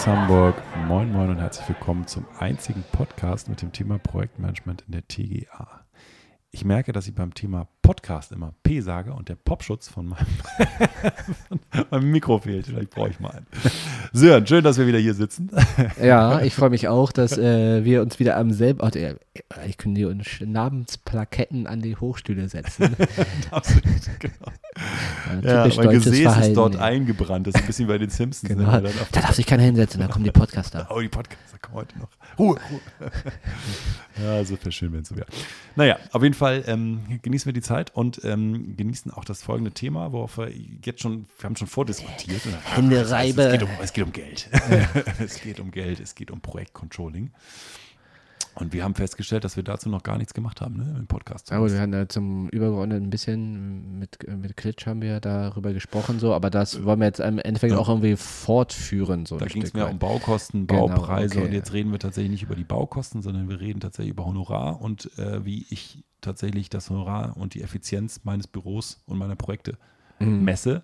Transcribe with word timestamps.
Aus 0.00 0.06
Hamburg, 0.06 0.54
moin 0.88 1.12
Moin 1.12 1.28
und 1.28 1.40
herzlich 1.40 1.68
willkommen 1.68 2.06
zum 2.06 2.24
einzigen 2.38 2.82
Podcast 2.90 3.50
mit 3.50 3.60
dem 3.60 3.70
Thema 3.70 3.98
Projektmanagement 3.98 4.82
in 4.86 4.92
der 4.92 5.06
TGA. 5.06 5.84
Ich 6.50 6.64
merke, 6.64 6.92
dass 6.92 7.06
ich 7.06 7.14
beim 7.14 7.34
Thema 7.34 7.68
Podcast 7.82 8.32
immer 8.32 8.54
P 8.62 8.80
sage 8.80 9.12
und 9.12 9.28
der 9.28 9.34
Popschutz 9.34 9.88
von 9.88 10.06
meinem, 10.06 10.26
von 11.70 11.84
meinem 11.90 12.10
Mikro 12.12 12.38
fehlt. 12.38 12.64
Vielleicht 12.64 12.92
brauche 12.92 13.10
ich 13.10 13.20
mal 13.20 13.28
einen. 13.28 13.46
Sören, 14.12 14.44
schön, 14.46 14.64
dass 14.64 14.76
wir 14.76 14.86
wieder 14.86 14.98
hier 14.98 15.14
sitzen. 15.14 15.50
Ja, 16.00 16.40
ich 16.40 16.54
freue 16.54 16.70
mich 16.70 16.88
auch, 16.88 17.12
dass 17.12 17.36
äh, 17.36 17.84
wir 17.84 18.02
uns 18.02 18.18
wieder 18.18 18.36
am 18.36 18.52
selben 18.52 18.80
Ort, 18.80 18.96
äh, 18.96 19.16
ich 19.66 19.76
könnte 19.76 20.08
uns 20.08 20.26
Namensplaketten 20.40 21.66
an 21.66 21.80
die 21.80 21.96
Hochstühle 21.96 22.48
setzen. 22.48 22.96
Absolut, 23.50 23.84
genau. 24.18 24.34
Ja, 25.42 25.66
Ja, 25.66 25.74
mein 25.76 25.90
Gesäß 25.90 26.12
ist 26.12 26.22
Verhalten, 26.22 26.54
dort 26.54 26.74
ja. 26.74 26.80
eingebrannt. 26.80 27.46
Das 27.46 27.54
ist 27.54 27.60
ein 27.60 27.66
bisschen 27.66 27.88
bei 27.88 27.98
den 27.98 28.10
Simpsons. 28.10 28.48
Genau. 28.48 28.80
Ne? 28.80 28.90
Da 29.12 29.20
darf 29.20 29.34
sich 29.34 29.46
keiner 29.46 29.62
hinsetzen, 29.62 30.00
da 30.00 30.08
kommen 30.08 30.24
die 30.24 30.30
Podcaster. 30.30 30.88
Oh, 30.90 31.00
die 31.00 31.08
Podcaster 31.08 31.58
kommen 31.60 31.76
heute 31.76 31.98
noch. 31.98 32.08
Ruhe, 32.38 32.58
Ruhe. 32.70 33.10
ja, 34.22 34.44
so 34.44 34.56
wäre 34.58 34.72
schön, 34.72 34.92
wenn 34.92 35.02
es 35.02 35.08
so 35.08 35.16
wäre. 35.16 35.26
Naja, 35.76 35.98
auf 36.12 36.22
jeden 36.22 36.34
Fall 36.34 36.64
ähm, 36.66 37.00
genießen 37.22 37.46
wir 37.46 37.52
die 37.52 37.62
Zeit 37.62 37.94
und 37.94 38.20
ähm, 38.24 38.76
genießen 38.76 39.12
auch 39.12 39.24
das 39.24 39.42
folgende 39.42 39.72
Thema, 39.72 40.12
worauf 40.12 40.38
wir 40.38 40.50
jetzt 40.84 41.00
schon, 41.00 41.26
wir 41.38 41.44
haben 41.44 41.56
schon 41.56 41.68
vordiskutiert. 41.68 42.42
Hände 42.64 43.10
reibe. 43.10 43.42
Es 43.42 43.52
geht 43.52 43.62
um, 43.62 43.68
es 43.82 43.92
geht 43.92 43.99
um 44.02 44.12
Geld. 44.12 44.48
es 45.20 45.40
geht 45.40 45.60
um 45.60 45.70
Geld, 45.70 46.00
es 46.00 46.14
geht 46.14 46.30
um 46.30 46.40
Projektcontrolling. 46.40 47.30
Und 48.56 48.72
wir 48.72 48.82
haben 48.82 48.96
festgestellt, 48.96 49.44
dass 49.44 49.54
wir 49.56 49.62
dazu 49.62 49.88
noch 49.88 50.02
gar 50.02 50.18
nichts 50.18 50.34
gemacht 50.34 50.60
haben, 50.60 50.76
ne, 50.76 50.96
im 50.98 51.06
Podcast. 51.06 51.50
Ja 51.50 51.58
gut, 51.60 51.70
wir 51.70 51.80
hatten 51.80 51.92
da 51.92 52.08
zum 52.08 52.48
Übergeordneten 52.48 53.06
ein 53.06 53.10
bisschen 53.10 53.98
mit, 54.00 54.18
mit 54.28 54.56
Klitsch 54.56 54.86
haben 54.86 55.00
wir 55.02 55.20
darüber 55.20 55.72
gesprochen, 55.72 56.18
so, 56.18 56.34
aber 56.34 56.50
das 56.50 56.82
wollen 56.84 56.98
wir 56.98 57.06
jetzt 57.06 57.20
im 57.20 57.38
Endeffekt 57.38 57.72
Ja. 57.72 57.78
auch 57.78 57.88
irgendwie 57.88 58.16
fortführen. 58.16 59.24
So 59.24 59.38
Da 59.38 59.46
ging 59.46 59.62
es 59.62 59.72
mehr 59.72 59.88
um 59.88 60.00
Baukosten, 60.00 60.66
Genau, 60.66 60.88
Baupreise 60.88 61.38
okay. 61.38 61.46
und 61.46 61.52
jetzt 61.54 61.72
reden 61.72 61.92
wir 61.92 62.00
tatsächlich 62.00 62.32
nicht 62.32 62.42
über 62.42 62.56
die 62.56 62.64
Baukosten, 62.64 63.22
sondern 63.22 63.48
wir 63.48 63.60
reden 63.60 63.78
tatsächlich 63.78 64.10
über 64.10 64.26
Honorar 64.26 64.80
und 64.80 65.16
äh, 65.16 65.44
wie 65.44 65.64
ich 65.70 66.02
tatsächlich 66.20 66.68
das 66.70 66.90
Honorar 66.90 67.36
und 67.36 67.54
die 67.54 67.62
Effizienz 67.62 68.22
meines 68.24 68.48
Büros 68.48 69.00
und 69.06 69.16
meiner 69.16 69.36
Projekte 69.36 69.78
Mhm. 70.18 70.42
messe 70.44 70.82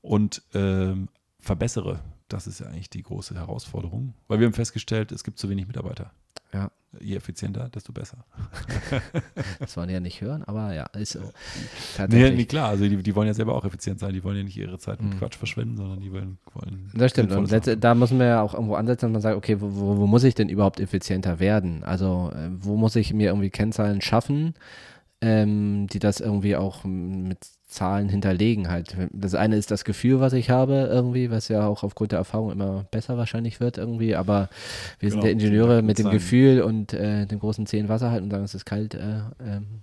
und 0.00 0.42
ähm, 0.54 1.08
verbessere. 1.38 2.00
Das 2.32 2.46
ist 2.46 2.60
ja 2.60 2.66
eigentlich 2.66 2.88
die 2.90 3.02
große 3.02 3.34
Herausforderung, 3.34 4.14
weil 4.28 4.38
wir 4.40 4.46
haben 4.46 4.54
festgestellt, 4.54 5.12
es 5.12 5.24
gibt 5.24 5.38
zu 5.38 5.48
wenig 5.50 5.66
Mitarbeiter. 5.66 6.10
Ja. 6.52 6.70
Je 7.00 7.14
effizienter, 7.14 7.68
desto 7.68 7.92
besser. 7.92 8.24
Das 9.60 9.76
wollen 9.76 9.88
die 9.88 9.94
ja 9.94 10.00
nicht 10.00 10.20
hören, 10.20 10.42
aber 10.44 10.72
ja, 10.74 10.86
ist 10.86 11.12
so. 11.12 11.20
Nee, 11.20 11.26
Tatsächlich. 11.96 12.36
nee, 12.36 12.44
klar, 12.46 12.68
also 12.70 12.88
die, 12.88 12.96
die 13.02 13.14
wollen 13.14 13.28
ja 13.28 13.34
selber 13.34 13.54
auch 13.54 13.64
effizient 13.64 14.00
sein, 14.00 14.12
die 14.12 14.24
wollen 14.24 14.36
ja 14.38 14.42
nicht 14.42 14.56
ihre 14.56 14.78
Zeit 14.78 15.00
mit 15.02 15.14
Mhm. 15.14 15.18
Quatsch 15.18 15.36
verschwenden, 15.36 15.76
sondern 15.76 16.00
die 16.00 16.10
wollen, 16.12 16.38
wollen 16.54 16.90
Das 16.94 17.12
stimmt. 17.12 17.30
Und 17.30 17.46
sinnvolles 17.46 17.66
letzt, 17.66 17.84
da 17.84 17.94
müssen 17.94 18.18
wir 18.18 18.26
ja 18.26 18.42
auch 18.42 18.54
irgendwo 18.54 18.74
ansetzen, 18.74 19.06
dass 19.06 19.12
man 19.12 19.22
sagt, 19.22 19.36
okay, 19.36 19.60
wo, 19.60 19.74
wo, 19.74 19.96
wo 19.98 20.06
muss 20.06 20.24
ich 20.24 20.34
denn 20.34 20.48
überhaupt 20.48 20.80
effizienter 20.80 21.38
werden? 21.38 21.84
Also, 21.84 22.32
äh, 22.34 22.48
wo 22.58 22.76
muss 22.76 22.96
ich 22.96 23.12
mir 23.12 23.28
irgendwie 23.28 23.50
Kennzahlen 23.50 24.00
schaffen, 24.00 24.54
ähm, 25.20 25.86
die 25.88 25.98
das 26.00 26.18
irgendwie 26.20 26.56
auch 26.56 26.82
mit 26.84 27.38
Zahlen 27.70 28.08
hinterlegen 28.08 28.68
halt. 28.68 28.96
Das 29.12 29.34
eine 29.34 29.56
ist 29.56 29.70
das 29.70 29.84
Gefühl, 29.84 30.20
was 30.20 30.32
ich 30.32 30.50
habe 30.50 30.88
irgendwie, 30.90 31.30
was 31.30 31.48
ja 31.48 31.66
auch 31.66 31.82
aufgrund 31.84 32.12
der 32.12 32.18
Erfahrung 32.18 32.50
immer 32.50 32.84
besser 32.90 33.16
wahrscheinlich 33.16 33.60
wird 33.60 33.78
irgendwie, 33.78 34.16
aber 34.16 34.48
wir 34.98 35.10
sind 35.10 35.20
Genau, 35.20 35.26
ja 35.26 35.32
Ingenieure 35.32 35.82
mit 35.82 35.98
dem 35.98 36.04
Zahlen. 36.04 36.16
Gefühl 36.16 36.62
und 36.62 36.92
äh, 36.92 37.26
dem 37.26 37.38
großen 37.38 37.66
Zehen 37.66 37.88
Wasser 37.88 38.10
halt 38.10 38.22
und 38.22 38.30
sagen, 38.30 38.44
es 38.44 38.54
ist 38.54 38.66
kalt. 38.66 38.94
Äh, 38.94 39.20
ähm, 39.44 39.82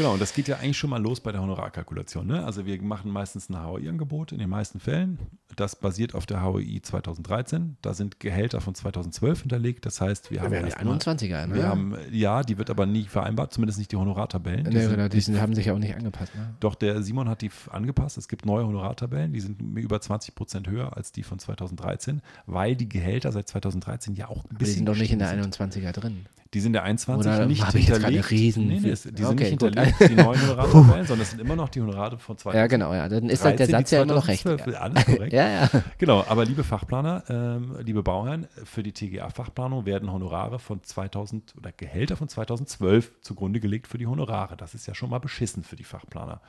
Genau, 0.00 0.14
und 0.14 0.22
das 0.22 0.32
geht 0.32 0.48
ja 0.48 0.56
eigentlich 0.56 0.78
schon 0.78 0.88
mal 0.88 1.02
los 1.02 1.20
bei 1.20 1.30
der 1.30 1.42
Honorarkalkulation. 1.42 2.26
Ne? 2.26 2.42
Also 2.42 2.64
wir 2.64 2.80
machen 2.80 3.10
meistens 3.10 3.50
ein 3.50 3.62
HOI-Angebot 3.62 4.32
in 4.32 4.38
den 4.38 4.48
meisten 4.48 4.80
Fällen. 4.80 5.18
Das 5.56 5.76
basiert 5.76 6.14
auf 6.14 6.24
der 6.24 6.42
HOI 6.42 6.80
2013. 6.80 7.76
Da 7.82 7.92
sind 7.92 8.18
Gehälter 8.18 8.62
von 8.62 8.74
2012 8.74 9.42
hinterlegt. 9.42 9.84
Das 9.84 10.00
heißt, 10.00 10.30
wir 10.30 10.40
haben 10.40 10.52
wir 10.52 10.60
haben 10.60 10.64
die 10.64 10.72
erstmal- 10.72 10.96
21er, 10.96 11.46
ne? 11.48 11.54
Wir 11.54 11.68
haben, 11.68 11.96
ja, 12.10 12.42
die 12.42 12.56
wird 12.56 12.70
aber 12.70 12.86
nie 12.86 13.04
vereinbart, 13.04 13.52
zumindest 13.52 13.78
nicht 13.78 13.92
die 13.92 13.96
Honorartabellen. 13.96 14.64
Die 14.64 14.74
ne, 14.74 14.80
sind, 14.80 14.90
genau, 14.92 15.08
die 15.08 15.20
sind, 15.20 15.38
haben 15.38 15.54
sich 15.54 15.66
ja 15.66 15.74
auch 15.74 15.78
nicht 15.78 15.94
angepasst. 15.94 16.34
Ne? 16.34 16.54
doch 16.60 16.76
der 16.76 17.02
Simon 17.02 17.28
hat 17.28 17.42
die 17.42 17.50
angepasst. 17.70 18.16
Es 18.16 18.26
gibt 18.26 18.46
neue 18.46 18.66
Honorartabellen, 18.66 19.34
die 19.34 19.40
sind 19.40 19.60
über 19.76 20.00
20 20.00 20.34
Prozent 20.34 20.66
höher 20.66 20.96
als 20.96 21.12
die 21.12 21.24
von 21.24 21.38
2013, 21.38 22.22
weil 22.46 22.74
die 22.74 22.88
Gehälter 22.88 23.32
seit 23.32 23.48
2013 23.48 24.14
ja 24.14 24.28
auch 24.28 24.44
ein 24.44 24.48
Aber 24.48 24.48
die 24.48 24.54
bisschen 24.60 24.76
sind 24.76 24.86
doch 24.86 24.96
nicht 24.96 25.12
in 25.12 25.18
der 25.18 25.36
gestiegen 25.36 25.52
sind. 25.52 25.82
21er 25.84 25.92
drin. 25.92 26.26
Die 26.52 26.58
sind 26.58 26.72
der 26.72 26.82
21 26.82 27.30
Oder 27.32 27.46
nicht 27.46 27.64
hinterlegt. 27.72 28.30
riesen- 28.32 28.66
nee, 28.66 28.80
nee, 28.80 28.90
die 28.90 28.94
sind 28.96 29.24
Okay, 29.24 29.50
nicht 29.50 29.60
gut. 29.60 29.68
hinterlegt, 29.68 30.00
die 30.10 30.14
neuen 30.16 30.42
Honorartabellen, 30.42 31.06
sondern 31.06 31.20
es 31.20 31.30
sind 31.30 31.40
immer 31.40 31.54
noch 31.54 31.68
die 31.68 31.80
Honorare 31.80 32.18
von 32.18 32.36
2013. 32.36 32.58
Ja, 32.60 32.66
genau, 32.66 32.92
ja. 32.92 33.08
Dann 33.08 33.28
ist 33.30 33.44
halt 33.44 33.60
der 33.60 33.68
13, 33.68 33.80
Satz 33.80 33.90
ja 33.92 34.02
immer 34.02 34.14
noch 34.14 34.26
recht. 34.26 34.42
2012. 34.42 34.80
Alles 34.80 35.06
korrekt. 35.06 35.32
Ja, 35.32 35.48
ja. 35.48 35.70
Genau, 35.98 36.24
aber 36.28 36.44
liebe 36.44 36.64
Fachplaner, 36.64 37.22
ähm, 37.28 37.76
liebe 37.84 38.02
Bauherren, 38.02 38.48
für 38.64 38.82
die 38.82 38.90
TGA-Fachplanung 38.92 39.86
werden 39.86 40.10
Honorare 40.10 40.58
von 40.58 40.82
2000 40.82 41.54
oder 41.56 41.70
Gehälter 41.70 42.16
von 42.16 42.28
2012 42.28 43.12
zugrunde 43.20 43.60
gelegt 43.60 43.86
für 43.86 43.98
die 43.98 44.08
Honorare. 44.08 44.56
Das 44.56 44.74
ist 44.74 44.88
ja 44.88 44.94
schon 44.96 45.10
mal 45.10 45.20
beschissen 45.20 45.62
für 45.62 45.76
die 45.76 45.84
Fachplaner. 45.84 46.40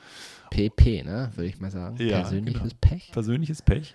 PP, 0.50 1.04
ne, 1.04 1.30
würde 1.36 1.48
ich 1.48 1.60
mal 1.60 1.70
sagen. 1.70 1.96
Ja, 2.00 2.22
Persönliches 2.22 2.60
genau. 2.62 2.74
Pech. 2.80 3.10
Persönliches 3.12 3.62
Pech. 3.62 3.94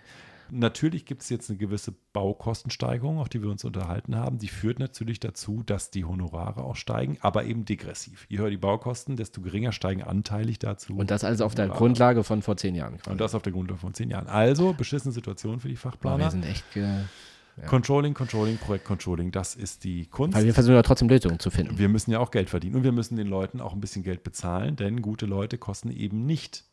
Natürlich 0.51 1.05
gibt 1.05 1.21
es 1.21 1.29
jetzt 1.29 1.49
eine 1.49 1.57
gewisse 1.57 1.93
Baukostensteigerung, 2.13 3.19
auf 3.19 3.29
die 3.29 3.41
wir 3.41 3.49
uns 3.49 3.63
unterhalten 3.63 4.15
haben. 4.15 4.37
Die 4.37 4.47
führt 4.47 4.79
natürlich 4.79 5.19
dazu, 5.19 5.63
dass 5.63 5.91
die 5.91 6.05
Honorare 6.05 6.63
auch 6.63 6.75
steigen, 6.75 7.17
aber 7.21 7.45
eben 7.45 7.65
degressiv. 7.65 8.25
Je 8.29 8.39
höher 8.39 8.49
die 8.49 8.57
Baukosten, 8.57 9.15
desto 9.15 9.41
geringer 9.41 9.71
steigen 9.71 10.03
anteilig 10.03 10.59
dazu. 10.59 10.95
Und 10.95 11.11
das 11.11 11.23
alles 11.23 11.41
auf 11.41 11.55
der 11.55 11.65
Honorare. 11.65 11.79
Grundlage 11.79 12.23
von 12.23 12.41
vor 12.41 12.57
zehn 12.57 12.75
Jahren. 12.75 12.97
quasi. 12.97 13.11
Und 13.11 13.21
das 13.21 13.35
auf 13.35 13.41
der 13.41 13.53
Grundlage 13.53 13.79
von 13.79 13.93
zehn 13.93 14.09
Jahren. 14.09 14.27
Also, 14.27 14.73
beschissene 14.73 15.11
Situation 15.11 15.59
für 15.59 15.67
die 15.67 15.75
Fachplaner. 15.75 16.25
wir 16.25 16.31
sind 16.31 16.45
echt, 16.45 16.75
äh, 16.75 16.81
ja. 17.57 17.65
Controlling, 17.65 18.13
Controlling, 18.13 18.57
Projektcontrolling, 18.57 19.31
das 19.31 19.55
ist 19.55 19.83
die 19.83 20.05
Kunst. 20.05 20.37
weil 20.37 20.45
wir 20.45 20.53
versuchen 20.53 20.75
ja 20.75 20.83
trotzdem 20.83 21.09
Lösungen 21.09 21.39
zu 21.39 21.49
finden. 21.49 21.79
wir 21.79 21.89
müssen 21.89 22.11
ja 22.11 22.19
auch 22.19 22.29
Geld 22.29 22.49
verdienen 22.49 22.75
und 22.75 22.83
wir 22.83 22.91
müssen 22.91 23.15
den 23.15 23.27
Leuten 23.27 23.61
auch 23.61 23.73
ein 23.73 23.81
bisschen 23.81 24.03
Geld 24.03 24.23
bezahlen, 24.23 24.75
denn 24.75 25.01
gute 25.01 25.25
Leute 25.25 25.57
kosten 25.57 25.89
eben 25.89 26.25
nicht 26.25 26.66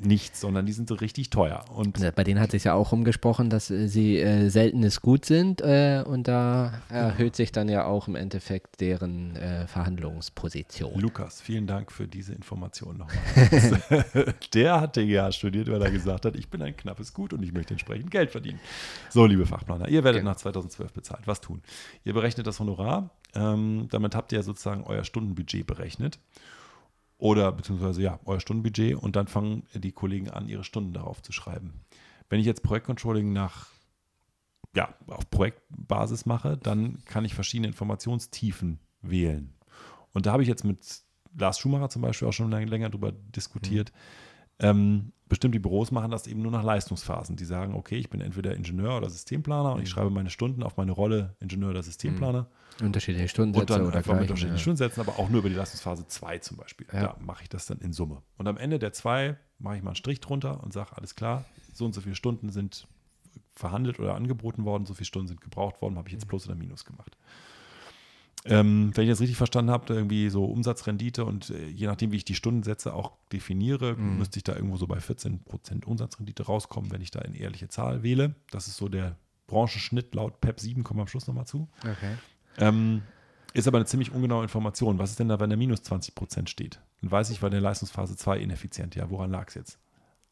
nichts, 0.00 0.40
sondern 0.40 0.66
die 0.66 0.72
sind 0.72 0.88
so 0.88 0.94
richtig 0.94 1.30
teuer. 1.30 1.64
Und 1.74 1.98
Ja, 1.98 2.10
Bei 2.10 2.24
denen 2.24 2.40
hat 2.40 2.50
sich 2.50 2.64
ja 2.64 2.74
auch 2.74 2.92
rumgesprochen, 2.92 3.50
dass 3.50 3.70
äh, 3.70 3.86
sie 3.88 4.18
äh, 4.18 4.48
seltenes 4.48 5.00
Gut 5.02 5.24
sind 5.26 5.60
äh, 5.60 6.02
und 6.06 6.26
da 6.28 6.80
erhöht 6.88 7.36
sich 7.36 7.52
dann 7.52 7.68
ja 7.68 7.84
auch 7.84 8.08
im 8.08 8.16
Endeffekt 8.16 8.80
deren 8.80 9.36
äh, 9.36 9.66
Verhandlungsposition. 9.66 10.98
Lukas, 10.98 11.40
vielen 11.40 11.66
Dank 11.66 11.92
für 11.92 12.08
diese 12.08 12.32
Information 12.32 12.98
nochmal. 12.98 14.34
Der 14.54 14.80
hat 14.80 14.94
TGA 14.94 15.30
studiert, 15.32 15.70
weil 15.70 15.82
er 15.82 15.90
gesagt 15.90 16.24
hat, 16.24 16.36
ich 16.36 16.48
bin 16.48 16.62
ein 16.62 16.76
knappes 16.76 17.12
Gut 17.12 17.32
und 17.32 17.42
ich 17.42 17.52
möchte 17.52 17.74
entsprechend 17.74 18.10
Geld 18.10 18.30
verdienen. 18.30 18.60
So, 19.10 19.26
liebe 19.26 19.46
Fachplaner, 19.46 19.88
ihr 19.88 20.04
werdet 20.04 20.20
Genau. 20.20 20.30
nach 20.32 20.36
2012 20.38 20.92
bezahlt. 20.92 21.26
Was 21.26 21.40
tun? 21.40 21.62
Ihr 22.04 22.14
berechnet 22.14 22.46
das 22.46 22.60
Honorar. 22.60 23.10
Ähm, 23.34 23.88
damit 23.90 24.14
habt 24.14 24.32
ihr 24.32 24.42
sozusagen 24.42 24.84
euer 24.84 25.04
Stundenbudget 25.04 25.66
berechnet. 25.66 26.18
Oder 27.22 27.52
beziehungsweise 27.52 28.02
ja, 28.02 28.18
euer 28.24 28.40
Stundenbudget 28.40 28.96
und 28.96 29.14
dann 29.14 29.28
fangen 29.28 29.62
die 29.74 29.92
Kollegen 29.92 30.28
an, 30.28 30.48
ihre 30.48 30.64
Stunden 30.64 30.92
darauf 30.92 31.22
zu 31.22 31.30
schreiben. 31.30 31.84
Wenn 32.28 32.40
ich 32.40 32.46
jetzt 32.46 32.64
Projektcontrolling 32.64 33.32
nach 33.32 33.68
ja, 34.74 34.92
auf 35.06 35.30
Projektbasis 35.30 36.26
mache, 36.26 36.58
dann 36.58 36.98
kann 37.04 37.24
ich 37.24 37.34
verschiedene 37.34 37.68
Informationstiefen 37.68 38.80
wählen. 39.02 39.54
Und 40.12 40.26
da 40.26 40.32
habe 40.32 40.42
ich 40.42 40.48
jetzt 40.48 40.64
mit 40.64 40.80
Lars 41.38 41.60
Schumacher 41.60 41.90
zum 41.90 42.02
Beispiel 42.02 42.26
auch 42.26 42.32
schon 42.32 42.50
länger 42.50 42.90
drüber 42.90 43.12
diskutiert. 43.12 43.92
Ähm, 44.58 45.12
bestimmte 45.28 45.58
Büros 45.60 45.90
machen 45.90 46.10
das 46.10 46.26
eben 46.26 46.42
nur 46.42 46.52
nach 46.52 46.62
Leistungsphasen. 46.62 47.36
Die 47.36 47.44
sagen, 47.44 47.74
okay, 47.74 47.96
ich 47.96 48.10
bin 48.10 48.20
entweder 48.20 48.54
Ingenieur 48.54 48.96
oder 48.98 49.08
Systemplaner 49.08 49.72
und 49.72 49.82
ich 49.82 49.88
schreibe 49.88 50.10
meine 50.10 50.30
Stunden 50.30 50.62
auf 50.62 50.76
meine 50.76 50.92
Rolle 50.92 51.34
Ingenieur 51.40 51.70
oder 51.70 51.82
Systemplaner. 51.82 52.48
Unterschiedliche 52.80 53.24
Und 53.24 53.30
Stundensätze 53.30 53.72
dann 53.72 53.86
oder 53.86 53.96
einfach 53.96 54.12
mit 54.12 54.18
gleichen, 54.18 54.20
unterschiedlichen 54.20 54.56
ja. 54.56 54.60
Stundensätzen, 54.60 55.00
aber 55.00 55.18
auch 55.18 55.28
nur 55.30 55.40
über 55.40 55.48
die 55.48 55.54
Leistungsphase 55.54 56.06
2 56.06 56.38
zum 56.38 56.56
Beispiel. 56.58 56.86
Ja. 56.92 57.00
Da 57.00 57.16
mache 57.20 57.44
ich 57.44 57.48
das 57.48 57.66
dann 57.66 57.78
in 57.78 57.92
Summe. 57.92 58.22
Und 58.36 58.46
am 58.46 58.56
Ende 58.56 58.78
der 58.78 58.92
2 58.92 59.36
mache 59.58 59.76
ich 59.76 59.82
mal 59.82 59.90
einen 59.90 59.96
Strich 59.96 60.20
drunter 60.20 60.62
und 60.62 60.72
sage, 60.72 60.96
alles 60.96 61.14
klar, 61.14 61.44
so 61.72 61.84
und 61.84 61.94
so 61.94 62.00
viele 62.00 62.14
Stunden 62.14 62.50
sind 62.50 62.86
verhandelt 63.54 64.00
oder 64.00 64.14
angeboten 64.14 64.64
worden, 64.64 64.86
so 64.86 64.94
viele 64.94 65.06
Stunden 65.06 65.28
sind 65.28 65.40
gebraucht 65.40 65.80
worden, 65.80 65.96
habe 65.96 66.08
ich 66.08 66.12
jetzt 66.12 66.28
Plus 66.28 66.46
oder 66.46 66.56
Minus 66.56 66.84
gemacht. 66.84 67.16
Ähm, 68.44 68.90
wenn 68.94 69.04
ich 69.04 69.10
das 69.10 69.20
richtig 69.20 69.36
verstanden 69.36 69.70
habe, 69.70 69.94
irgendwie 69.94 70.28
so 70.28 70.44
Umsatzrendite 70.46 71.24
und 71.24 71.50
äh, 71.50 71.68
je 71.68 71.86
nachdem, 71.86 72.10
wie 72.10 72.16
ich 72.16 72.24
die 72.24 72.34
Stundensätze 72.34 72.92
auch 72.92 73.12
definiere, 73.32 73.94
Mhm. 73.94 74.18
müsste 74.18 74.38
ich 74.38 74.44
da 74.44 74.54
irgendwo 74.56 74.76
so 74.76 74.86
bei 74.88 74.98
14% 74.98 75.84
Umsatzrendite 75.84 76.44
rauskommen, 76.46 76.90
wenn 76.90 77.00
ich 77.02 77.12
da 77.12 77.20
eine 77.20 77.36
ehrliche 77.36 77.68
Zahl 77.68 78.02
wähle. 78.02 78.34
Das 78.50 78.66
ist 78.66 78.76
so 78.78 78.88
der 78.88 79.16
Branchenschnitt 79.46 80.14
laut 80.14 80.40
PEP 80.40 80.58
7, 80.58 80.82
kommen 80.82 80.98
wir 80.98 81.02
am 81.02 81.08
Schluss 81.08 81.26
nochmal 81.28 81.46
zu. 81.46 81.68
Okay. 81.80 82.14
Ähm, 82.58 83.02
ist 83.54 83.68
aber 83.68 83.78
eine 83.78 83.86
ziemlich 83.86 84.10
ungenaue 84.12 84.42
Information. 84.42 84.98
Was 84.98 85.10
ist 85.10 85.20
denn 85.20 85.28
da, 85.28 85.38
wenn 85.38 85.50
der 85.50 85.56
minus 85.58 85.80
20% 85.82 86.48
steht? 86.48 86.80
Dann 87.00 87.10
weiß 87.12 87.30
ich, 87.30 87.42
war 87.42 87.50
der 87.50 87.60
Leistungsphase 87.60 88.16
2 88.16 88.38
ineffizient. 88.38 88.94
Ja, 88.96 89.08
woran 89.10 89.30
lag 89.30 89.48
es 89.48 89.54
jetzt? 89.54 89.78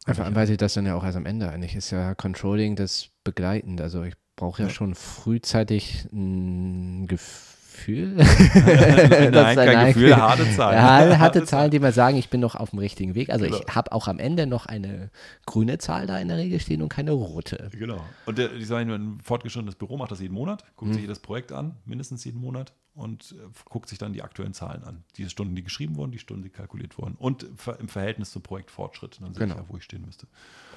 Vor 0.06 0.24
allem 0.24 0.34
weiß 0.34 0.48
ich 0.48 0.56
das 0.56 0.72
dann 0.74 0.86
ja 0.86 0.94
auch 0.96 1.04
erst 1.04 1.16
am 1.18 1.26
Ende. 1.26 1.50
Eigentlich 1.50 1.76
ist 1.76 1.90
ja 1.90 2.14
Controlling 2.14 2.74
das 2.74 3.10
begleitend. 3.22 3.80
Also 3.82 4.02
ich 4.02 4.14
brauche 4.34 4.62
ja, 4.62 4.68
Ja. 4.68 4.74
schon 4.74 4.94
frühzeitig 4.94 6.08
ein 6.12 7.06
Gefühl 7.06 7.49
Gefühl. 7.80 8.14
nein, 8.14 9.32
Das 9.32 9.50
ist 9.50 9.56
kein 9.56 9.76
ein 9.76 9.86
Gefühl, 9.92 10.16
harte 10.16 10.50
Zahlen. 10.52 10.76
Ja, 11.10 11.18
harte 11.18 11.44
Zahlen, 11.44 11.70
die 11.70 11.78
mir 11.78 11.92
sagen, 11.92 12.16
ich 12.16 12.28
bin 12.28 12.40
noch 12.40 12.54
auf 12.54 12.70
dem 12.70 12.78
richtigen 12.78 13.14
Weg. 13.14 13.30
Also 13.30 13.46
Genau. 13.46 13.58
ich 13.66 13.74
habe 13.74 13.92
auch 13.92 14.06
am 14.08 14.18
Ende 14.18 14.46
noch 14.46 14.66
eine 14.66 15.10
grüne 15.46 15.78
Zahl 15.78 16.06
da 16.06 16.18
in 16.18 16.28
der 16.28 16.36
Regel 16.36 16.60
stehen 16.60 16.82
und 16.82 16.88
keine 16.90 17.12
rote. 17.12 17.70
Genau. 17.72 18.00
Und 18.26 18.38
der, 18.38 18.48
die 18.48 18.64
sagen, 18.64 18.90
ein 18.90 19.18
fortgeschrittenes 19.22 19.74
Büro 19.76 19.96
macht 19.96 20.10
das 20.10 20.20
jeden 20.20 20.34
Monat, 20.34 20.64
guckt 20.76 20.90
Mhm. 20.90 20.94
sich 20.94 21.02
jedes 21.02 21.18
Projekt 21.20 21.52
an, 21.52 21.76
mindestens 21.84 22.24
jeden 22.24 22.40
Monat 22.40 22.72
und 23.00 23.32
äh, 23.32 23.48
guckt 23.68 23.88
sich 23.88 23.98
dann 23.98 24.12
die 24.12 24.22
aktuellen 24.22 24.52
Zahlen 24.54 24.84
an. 24.84 25.02
Die 25.16 25.28
Stunden, 25.28 25.56
die 25.56 25.62
geschrieben 25.64 25.96
wurden, 25.96 26.12
die 26.12 26.18
Stunden, 26.18 26.42
die 26.44 26.50
kalkuliert 26.50 26.96
wurden. 26.98 27.14
Und 27.18 27.46
im 27.78 27.88
Verhältnis 27.88 28.30
zum 28.30 28.42
Projektfortschritt. 28.42 29.18
Dann 29.20 29.34
sehe 29.34 29.40
Genau. 29.46 29.54
ich 29.56 29.60
ja, 29.60 29.66
wo 29.68 29.76
ich 29.76 29.84
stehen 29.84 30.04
müsste. 30.04 30.26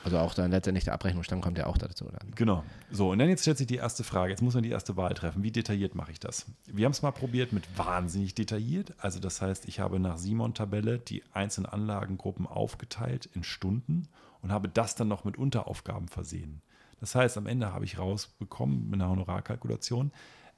Also 0.03 0.17
auch 0.17 0.33
dann 0.33 0.51
letztendlich 0.51 0.83
der 0.85 0.93
Abrechnungsstamm 0.93 1.41
kommt 1.41 1.57
ja 1.57 1.65
auch 1.67 1.77
dazu. 1.77 2.05
Dann. 2.05 2.31
Genau. 2.35 2.63
So, 2.91 3.11
und 3.11 3.19
dann 3.19 3.29
jetzt 3.29 3.41
stellt 3.41 3.57
sich 3.57 3.67
die 3.67 3.75
erste 3.75 4.03
Frage. 4.03 4.31
Jetzt 4.31 4.41
muss 4.41 4.53
man 4.53 4.63
die 4.63 4.69
erste 4.71 4.97
Wahl 4.97 5.13
treffen. 5.13 5.43
Wie 5.43 5.51
detailliert 5.51 5.95
mache 5.95 6.11
ich 6.11 6.19
das? 6.19 6.45
Wir 6.65 6.85
haben 6.85 6.91
es 6.93 7.01
mal 7.01 7.11
probiert 7.11 7.53
mit 7.53 7.77
wahnsinnig 7.77 8.33
detailliert. 8.35 8.93
Also 8.97 9.19
das 9.19 9.41
heißt, 9.41 9.67
ich 9.67 9.79
habe 9.79 9.99
nach 9.99 10.17
Simon-Tabelle 10.17 10.99
die 10.99 11.23
einzelnen 11.33 11.67
Anlagengruppen 11.67 12.47
aufgeteilt 12.47 13.29
in 13.33 13.43
Stunden 13.43 14.07
und 14.41 14.51
habe 14.51 14.67
das 14.69 14.95
dann 14.95 15.07
noch 15.07 15.23
mit 15.23 15.37
Unteraufgaben 15.37 16.07
versehen. 16.07 16.61
Das 16.99 17.15
heißt, 17.15 17.37
am 17.37 17.47
Ende 17.47 17.73
habe 17.73 17.83
ich 17.85 17.99
rausbekommen 17.99 18.89
mit 18.89 19.01
einer 19.01 19.09
Honorarkalkulation, 19.09 20.11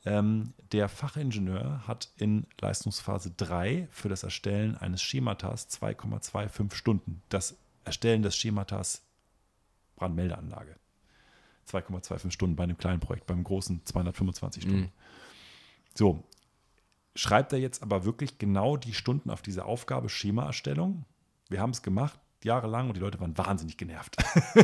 ähm, 0.06 0.54
der 0.72 0.88
Fachingenieur 0.88 1.88
hat 1.88 2.12
in 2.18 2.46
Leistungsphase 2.62 3.32
3 3.32 3.88
für 3.92 4.10
das 4.10 4.24
Erstellen 4.24 4.78
eines 4.78 5.02
Schematas 5.02 5.70
2,25 5.70 6.76
Stunden. 6.76 7.22
Das 7.30 7.58
Erstellen 7.84 8.22
des 8.22 8.36
Schematas 8.36 9.04
Brandmeldeanlage. 9.96 10.76
2,25 11.68 12.32
Stunden 12.32 12.56
bei 12.56 12.64
einem 12.64 12.78
kleinen 12.78 13.00
Projekt, 13.00 13.26
beim 13.26 13.44
großen 13.44 13.86
225 13.86 14.64
Stunden. 14.64 14.82
Mhm. 14.82 14.92
So, 15.96 16.24
schreibt 17.16 17.54
er 17.54 17.60
jetzt 17.60 17.82
aber 17.82 18.06
wirklich 18.06 18.38
genau 18.38 18.78
die 18.78 18.94
Stunden 18.94 19.30
auf 19.30 19.42
diese 19.42 19.66
Aufgabe 19.66 20.10
Schemaerstellung? 20.10 21.06
Wir 21.50 21.62
haben 21.62 21.72
es 21.72 21.82
gemacht, 21.82 22.20
jahrelang, 22.46 22.88
und 22.88 22.96
die 22.98 23.02
Leute 23.02 23.20
waren 23.20 23.38
wahnsinnig 23.38 23.78
genervt. 23.78 24.16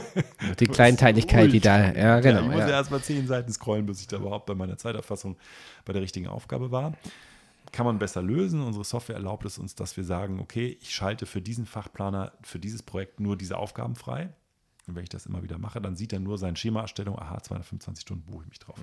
Die 0.60 0.68
Kleinteiligkeit, 0.68 1.52
die 1.52 1.60
da, 1.60 1.80
ja 1.92 1.94
Ja, 1.94 2.20
genau. 2.20 2.42
ich 2.42 2.46
musste 2.48 2.62
Ja. 2.70 2.78
erst 2.78 2.92
mal 2.92 3.02
zehn 3.02 3.28
Seiten 3.28 3.52
scrollen, 3.52 3.86
bis 3.86 4.00
ich 4.02 4.08
da 4.08 4.18
überhaupt 4.18 4.46
bei 4.46 4.56
meiner 4.56 4.78
Zeiterfassung 4.78 5.38
bei 5.86 5.94
der 5.94 6.02
richtigen 6.02 6.28
Aufgabe 6.28 6.72
war. 6.72 6.94
Kann 7.72 7.86
man 7.86 8.00
besser 8.00 8.22
lösen. 8.22 8.62
Unsere 8.62 8.84
Software 8.84 9.16
erlaubt 9.16 9.46
es 9.46 9.58
uns, 9.58 9.76
dass 9.76 9.96
wir 9.98 10.04
sagen, 10.04 10.40
okay, 10.40 10.78
ich 10.82 10.94
schalte 10.94 11.26
für 11.26 11.42
diesen 11.42 11.66
Fachplaner, 11.66 12.32
für 12.42 12.60
dieses 12.60 12.84
Projekt 12.84 13.20
nur 13.20 13.38
diese 13.38 13.58
Aufgaben 13.58 13.96
frei. 13.96 14.30
Und 14.88 14.96
wenn 14.96 15.04
ich 15.04 15.10
das 15.10 15.26
immer 15.26 15.44
wieder 15.44 15.58
mache, 15.58 15.80
dann 15.80 15.96
sieht 15.96 16.12
er 16.12 16.20
nur 16.20 16.38
seine 16.38 16.58
Schemaerstellung, 16.58 17.18
aha, 17.18 17.42
225 17.42 18.02
Stunden 18.02 18.26
buche 18.30 18.44
ich 18.44 18.50
mich 18.50 18.60
drauf. 18.60 18.80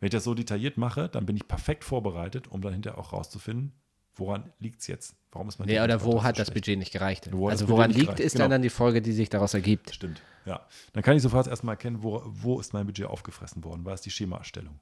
Wenn 0.00 0.06
ich 0.06 0.12
das 0.12 0.24
so 0.24 0.34
detailliert 0.34 0.78
mache, 0.78 1.08
dann 1.08 1.26
bin 1.26 1.36
ich 1.36 1.46
perfekt 1.46 1.84
vorbereitet, 1.84 2.48
um 2.48 2.60
dann 2.62 2.72
hinterher 2.72 2.98
auch 2.98 3.12
rauszufinden, 3.12 3.72
woran 4.18 4.52
liegt 4.58 4.80
es 4.80 4.86
jetzt? 4.86 5.14
Warum 5.32 5.48
ist 5.48 5.58
mein 5.58 5.68
Nee, 5.68 5.80
oder 5.80 6.02
wo 6.04 6.22
hat 6.22 6.38
das 6.38 6.48
schlecht? 6.48 6.54
Budget 6.54 6.78
nicht 6.78 6.92
gereicht? 6.92 7.30
Wo 7.32 7.48
also 7.48 7.68
woran 7.68 7.90
liegt, 7.90 8.06
gereicht? 8.06 8.20
ist 8.20 8.32
Genau. 8.32 8.44
dann, 8.44 8.50
dann 8.52 8.62
die 8.62 8.70
Folge, 8.70 9.02
die 9.02 9.12
sich 9.12 9.28
daraus 9.28 9.54
ergibt. 9.54 9.94
Stimmt, 9.94 10.22
ja. 10.46 10.66
Dann 10.92 11.02
kann 11.02 11.16
ich 11.16 11.22
sofort 11.22 11.46
erstmal 11.46 11.74
erkennen, 11.74 12.02
wo, 12.02 12.22
wo 12.24 12.60
ist 12.60 12.72
mein 12.72 12.86
Budget 12.86 13.06
aufgefressen 13.06 13.62
worden, 13.64 13.84
war 13.84 13.94
es 13.94 14.00
die 14.00 14.10
Schemaerstellung. 14.10 14.80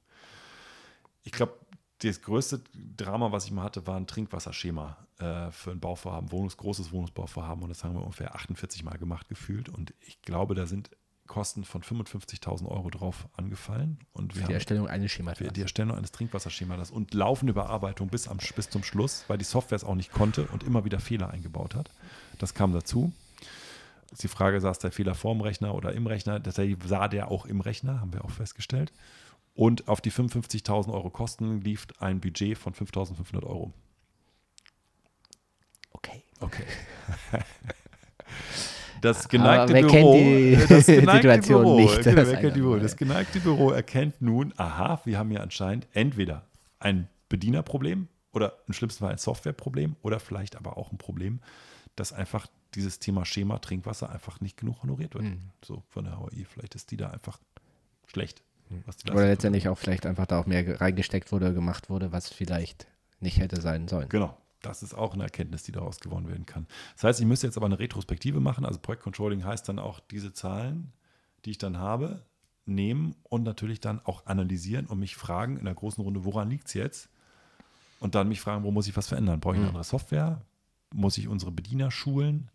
Ich 1.23 1.31
glaube, 1.31 1.53
das 1.99 2.21
größte 2.21 2.61
Drama, 2.95 3.31
was 3.31 3.45
ich 3.45 3.51
mal 3.51 3.63
hatte, 3.63 3.85
war 3.87 3.97
ein 3.97 4.07
Trinkwasserschema 4.07 4.97
äh, 5.19 5.51
für 5.51 5.71
ein 5.71 5.79
Bauvorhaben, 5.79 6.31
Wohnungs, 6.31 6.55
großes 6.55 6.91
Wohnungsbauvorhaben 6.91 7.63
und 7.63 7.69
das 7.69 7.83
haben 7.83 7.95
wir 7.95 8.01
ungefähr 8.03 8.35
48 8.35 8.83
Mal 8.83 8.97
gemacht 8.97 9.27
gefühlt 9.27 9.67
und 9.69 9.93
ich 10.01 10.21
glaube, 10.21 10.53
da 10.55 10.67
sind 10.67 10.91
Kosten 11.27 11.63
von 11.63 11.81
55.000 11.83 12.67
Euro 12.67 12.89
drauf 12.89 13.27
angefallen 13.37 13.99
und 14.13 14.33
wir 14.35 14.41
Die 14.41 14.45
haben 14.45 14.53
Erstellung 14.53 14.87
eines 14.87 15.11
Schemas. 15.11 15.37
für 15.37 15.51
die 15.51 15.61
Erstellung 15.61 15.95
eines 15.95 16.11
Trinkwasserschemas 16.11 16.89
und 16.91 17.13
laufende 17.13 17.53
Bearbeitung 17.53 18.07
bis, 18.09 18.27
am, 18.27 18.37
bis 18.55 18.69
zum 18.69 18.83
Schluss, 18.83 19.25
weil 19.27 19.37
die 19.37 19.45
Software 19.45 19.75
es 19.75 19.83
auch 19.83 19.95
nicht 19.95 20.11
konnte 20.11 20.47
und 20.47 20.63
immer 20.63 20.85
wieder 20.85 20.99
Fehler 20.99 21.29
eingebaut 21.29 21.75
hat. 21.75 21.91
Das 22.39 22.53
kam 22.53 22.73
dazu. 22.73 23.11
Ist 24.11 24.23
die 24.23 24.27
Frage, 24.29 24.61
saß 24.61 24.79
der 24.79 24.91
Fehler 24.91 25.15
vorm 25.15 25.41
Rechner 25.41 25.75
oder 25.75 25.91
im 25.91 26.07
Rechner? 26.07 26.41
Tatsächlich 26.41 26.77
sah 26.85 27.07
der 27.07 27.29
auch 27.29 27.45
im 27.45 27.59
Rechner, 27.61 27.99
haben 27.99 28.13
wir 28.13 28.23
auch 28.23 28.31
festgestellt. 28.31 28.93
Und 29.53 29.87
auf 29.87 30.01
die 30.01 30.11
55.000 30.11 30.93
Euro 30.93 31.09
Kosten 31.09 31.61
lief 31.61 31.87
ein 31.99 32.21
Budget 32.21 32.57
von 32.57 32.73
5.500 32.73 33.43
Euro. 33.43 33.73
Okay. 35.91 36.23
Okay. 36.39 36.63
Das 39.13 39.27
geneigte 39.29 39.73
wer 39.73 39.81
Büro, 39.81 39.91
kennt 39.91 40.13
die 40.15 40.55
das 40.75 40.85
geneigte 40.85 41.11
Situation 41.31 41.63
Büro, 41.63 41.79
nicht? 41.79 42.03
Genau, 42.03 42.15
Das 42.15 42.39
kennt 42.39 42.53
Büro? 42.53 42.75
Das 42.77 42.97
geneigte 42.97 43.39
Büro 43.39 43.71
erkennt 43.71 44.21
nun, 44.21 44.53
aha, 44.57 45.01
wir 45.05 45.17
haben 45.17 45.29
hier 45.29 45.41
anscheinend 45.41 45.87
entweder 45.93 46.45
ein 46.79 47.07
Bedienerproblem 47.29 48.07
oder 48.33 48.53
im 48.67 48.73
schlimmsten 48.73 49.03
Fall 49.03 49.11
ein 49.11 49.17
Softwareproblem 49.17 49.95
oder 50.01 50.19
vielleicht 50.19 50.55
aber 50.55 50.77
auch 50.77 50.91
ein 50.91 50.97
Problem, 50.97 51.39
dass 51.95 52.13
einfach 52.13 52.47
dieses 52.75 52.99
Thema 52.99 53.25
Schema 53.25 53.59
Trinkwasser 53.59 54.09
einfach 54.11 54.41
nicht 54.41 54.57
genug 54.57 54.83
honoriert 54.83 55.13
wird. 55.15 55.23
Mhm. 55.25 55.39
So 55.63 55.83
von 55.89 56.05
der 56.05 56.19
HOI. 56.19 56.45
Vielleicht 56.47 56.75
ist 56.75 56.91
die 56.91 56.97
da 56.97 57.09
einfach 57.09 57.39
schlecht. 58.05 58.43
die 58.69 59.11
Oder 59.11 59.27
letztendlich 59.27 59.67
auch 59.69 59.77
vielleicht 59.77 60.05
einfach 60.05 60.25
da 60.25 60.39
auch 60.39 60.45
mehr 60.45 60.63
ge- 60.63 60.75
reingesteckt 60.75 61.31
wurde, 61.31 61.53
gemacht 61.53 61.89
wurde, 61.89 62.11
was 62.11 62.29
vielleicht 62.29 62.85
nicht 63.19 63.39
hätte 63.39 63.61
sein 63.61 63.87
sollen. 63.87 64.09
Genau. 64.09 64.37
Das 64.67 64.83
ist 64.83 64.93
auch 64.93 65.13
eine 65.13 65.23
Erkenntnis, 65.23 65.63
die 65.63 65.71
daraus 65.71 65.99
gewonnen 65.99 66.27
werden 66.27 66.45
kann. 66.45 66.67
Das 66.95 67.03
heißt, 67.03 67.19
ich 67.19 67.25
müsste 67.25 67.47
jetzt 67.47 67.57
aber 67.57 67.65
eine 67.65 67.79
Retrospektive 67.79 68.39
machen. 68.39 68.65
Also 68.65 68.79
Projektcontrolling 68.79 69.43
heißt 69.43 69.67
dann 69.67 69.79
auch 69.79 69.99
diese 69.99 70.33
Zahlen, 70.33 70.93
die 71.45 71.51
ich 71.51 71.57
dann 71.57 71.77
habe, 71.77 72.23
nehmen 72.65 73.15
und 73.23 73.43
natürlich 73.43 73.79
dann 73.79 74.01
auch 74.03 74.25
analysieren 74.25 74.85
und 74.87 74.99
mich 74.99 75.15
fragen 75.15 75.57
in 75.57 75.65
der 75.65 75.73
großen 75.73 76.03
Runde, 76.03 76.25
woran 76.25 76.49
liegt 76.49 76.67
es 76.67 76.73
jetzt? 76.73 77.09
Und 77.99 78.13
dann 78.13 78.27
mich 78.27 78.41
fragen, 78.41 78.63
wo 78.63 78.71
muss 78.71 78.87
ich 78.87 78.95
was 78.97 79.07
verändern? 79.07 79.39
Brauche 79.39 79.53
ich 79.53 79.57
eine 79.57 79.63
Mhm. 79.65 79.69
andere 79.69 79.83
Software? 79.83 80.41
Muss 80.93 81.17
ich 81.17 81.27
unsere 81.27 81.51
Bediener 81.51 81.91
schulen? 81.91 82.49